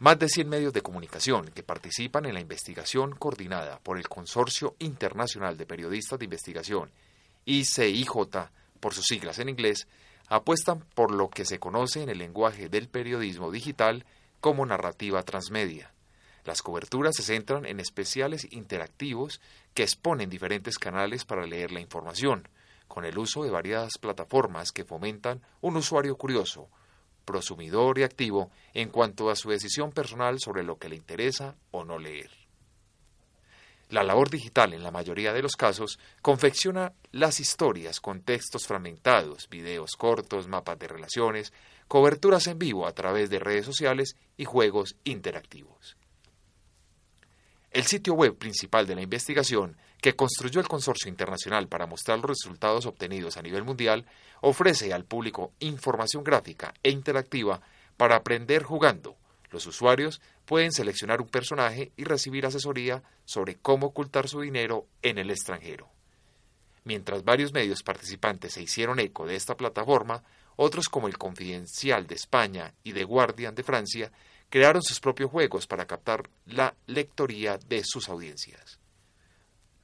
Más 0.00 0.18
de 0.18 0.28
100 0.28 0.48
medios 0.48 0.72
de 0.72 0.82
comunicación 0.82 1.46
que 1.48 1.62
participan 1.62 2.26
en 2.26 2.34
la 2.34 2.40
investigación 2.40 3.16
coordinada 3.16 3.80
por 3.80 3.98
el 3.98 4.08
Consorcio 4.08 4.76
Internacional 4.78 5.56
de 5.56 5.66
Periodistas 5.66 6.18
de 6.18 6.24
Investigación, 6.24 6.90
ICIJ 7.44 8.10
por 8.78 8.94
sus 8.94 9.06
siglas 9.06 9.38
en 9.40 9.48
inglés, 9.48 9.88
apuestan 10.28 10.84
por 10.94 11.10
lo 11.12 11.30
que 11.30 11.44
se 11.44 11.58
conoce 11.58 12.02
en 12.02 12.10
el 12.10 12.18
lenguaje 12.18 12.68
del 12.68 12.88
periodismo 12.88 13.50
digital 13.50 14.04
como 14.40 14.66
narrativa 14.66 15.22
transmedia. 15.22 15.92
Las 16.44 16.62
coberturas 16.62 17.16
se 17.16 17.22
centran 17.22 17.66
en 17.66 17.80
especiales 17.80 18.46
interactivos 18.52 19.40
que 19.74 19.82
exponen 19.82 20.30
diferentes 20.30 20.78
canales 20.78 21.24
para 21.24 21.46
leer 21.46 21.72
la 21.72 21.80
información, 21.80 22.48
con 22.86 23.04
el 23.04 23.18
uso 23.18 23.42
de 23.42 23.50
variadas 23.50 23.98
plataformas 23.98 24.72
que 24.72 24.84
fomentan 24.84 25.42
un 25.60 25.76
usuario 25.76 26.16
curioso, 26.16 26.68
prosumidor 27.28 27.98
y 27.98 28.04
activo 28.04 28.50
en 28.72 28.88
cuanto 28.88 29.28
a 29.28 29.36
su 29.36 29.50
decisión 29.50 29.92
personal 29.92 30.40
sobre 30.40 30.62
lo 30.62 30.78
que 30.78 30.88
le 30.88 30.96
interesa 30.96 31.56
o 31.72 31.84
no 31.84 31.98
leer. 31.98 32.30
La 33.90 34.02
labor 34.02 34.30
digital, 34.30 34.72
en 34.72 34.82
la 34.82 34.90
mayoría 34.90 35.34
de 35.34 35.42
los 35.42 35.54
casos, 35.54 35.98
confecciona 36.22 36.94
las 37.12 37.38
historias 37.38 38.00
con 38.00 38.22
textos 38.22 38.66
fragmentados, 38.66 39.46
videos 39.50 39.96
cortos, 39.96 40.48
mapas 40.48 40.78
de 40.78 40.88
relaciones, 40.88 41.52
coberturas 41.86 42.46
en 42.46 42.58
vivo 42.58 42.86
a 42.86 42.92
través 42.92 43.28
de 43.28 43.40
redes 43.40 43.66
sociales 43.66 44.16
y 44.38 44.46
juegos 44.46 44.96
interactivos. 45.04 45.98
El 47.70 47.84
sitio 47.84 48.14
web 48.14 48.36
principal 48.36 48.86
de 48.86 48.94
la 48.94 49.02
investigación, 49.02 49.76
que 50.00 50.16
construyó 50.16 50.60
el 50.60 50.68
Consorcio 50.68 51.08
Internacional 51.08 51.68
para 51.68 51.86
mostrar 51.86 52.18
los 52.18 52.30
resultados 52.30 52.86
obtenidos 52.86 53.36
a 53.36 53.42
nivel 53.42 53.64
mundial, 53.64 54.06
ofrece 54.40 54.92
al 54.94 55.04
público 55.04 55.52
información 55.60 56.24
gráfica 56.24 56.72
e 56.82 56.90
interactiva 56.90 57.60
para 57.96 58.16
aprender 58.16 58.62
jugando. 58.62 59.16
Los 59.50 59.66
usuarios 59.66 60.20
pueden 60.46 60.72
seleccionar 60.72 61.20
un 61.20 61.28
personaje 61.28 61.92
y 61.96 62.04
recibir 62.04 62.46
asesoría 62.46 63.02
sobre 63.24 63.56
cómo 63.56 63.88
ocultar 63.88 64.28
su 64.28 64.40
dinero 64.40 64.86
en 65.02 65.18
el 65.18 65.30
extranjero. 65.30 65.88
Mientras 66.84 67.24
varios 67.24 67.52
medios 67.52 67.82
participantes 67.82 68.54
se 68.54 68.62
hicieron 68.62 68.98
eco 68.98 69.26
de 69.26 69.36
esta 69.36 69.56
plataforma, 69.56 70.22
otros 70.56 70.88
como 70.88 71.06
el 71.06 71.18
Confidencial 71.18 72.06
de 72.06 72.14
España 72.14 72.72
y 72.82 72.94
The 72.94 73.04
Guardian 73.04 73.54
de 73.54 73.62
Francia 73.62 74.12
crearon 74.50 74.82
sus 74.82 75.00
propios 75.00 75.30
juegos 75.30 75.66
para 75.66 75.86
captar 75.86 76.28
la 76.46 76.74
lectoría 76.86 77.58
de 77.58 77.82
sus 77.84 78.08
audiencias. 78.08 78.78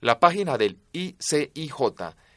La 0.01 0.21
página 0.21 0.59
del 0.59 0.79
ICIJ 0.93 1.73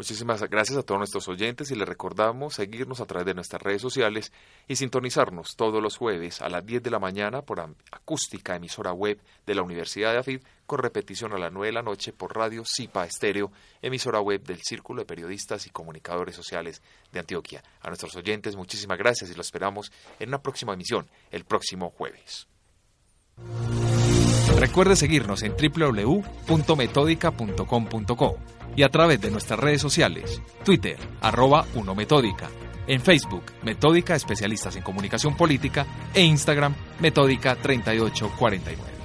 Muchísimas 0.00 0.40
gracias 0.48 0.78
a 0.78 0.82
todos 0.82 0.98
nuestros 0.98 1.28
oyentes 1.28 1.70
y 1.70 1.74
les 1.74 1.86
recordamos 1.86 2.54
seguirnos 2.54 3.02
a 3.02 3.04
través 3.04 3.26
de 3.26 3.34
nuestras 3.34 3.60
redes 3.60 3.82
sociales 3.82 4.32
y 4.66 4.76
sintonizarnos 4.76 5.56
todos 5.56 5.82
los 5.82 5.98
jueves 5.98 6.40
a 6.40 6.48
las 6.48 6.64
10 6.64 6.82
de 6.82 6.90
la 6.90 6.98
mañana 6.98 7.42
por 7.42 7.60
acústica 7.92 8.56
emisora 8.56 8.94
web 8.94 9.20
de 9.44 9.54
la 9.54 9.60
Universidad 9.60 10.12
de 10.12 10.18
AFID 10.20 10.40
con 10.64 10.78
repetición 10.78 11.34
a 11.34 11.38
las 11.38 11.52
9 11.52 11.66
de 11.66 11.72
la 11.74 11.82
noche 11.82 12.14
por 12.14 12.34
Radio 12.34 12.62
Cipa 12.64 13.04
Estéreo, 13.04 13.52
emisora 13.82 14.22
web 14.22 14.42
del 14.42 14.62
Círculo 14.62 15.02
de 15.02 15.06
Periodistas 15.06 15.66
y 15.66 15.70
Comunicadores 15.70 16.34
Sociales 16.34 16.80
de 17.12 17.20
Antioquia. 17.20 17.62
A 17.82 17.88
nuestros 17.88 18.16
oyentes 18.16 18.56
muchísimas 18.56 18.96
gracias 18.96 19.30
y 19.30 19.34
los 19.34 19.48
esperamos 19.48 19.92
en 20.18 20.30
una 20.30 20.40
próxima 20.40 20.72
emisión 20.72 21.10
el 21.30 21.44
próximo 21.44 21.90
jueves. 21.90 22.48
Recuerde 24.58 24.96
seguirnos 24.96 25.42
en 25.42 25.52
www.metodica.com.co 25.52 28.36
y 28.76 28.82
a 28.82 28.88
través 28.88 29.20
de 29.20 29.30
nuestras 29.30 29.58
redes 29.58 29.80
sociales, 29.80 30.42
Twitter, 30.64 30.98
arroba 31.20 31.66
Uno 31.74 31.94
en 32.86 33.00
Facebook, 33.00 33.44
Metódica 33.62 34.16
Especialistas 34.16 34.76
en 34.76 34.82
Comunicación 34.82 35.36
Política 35.36 35.86
e 36.12 36.22
Instagram, 36.22 36.74
Metódica 36.98 37.56
3849. 37.56 38.99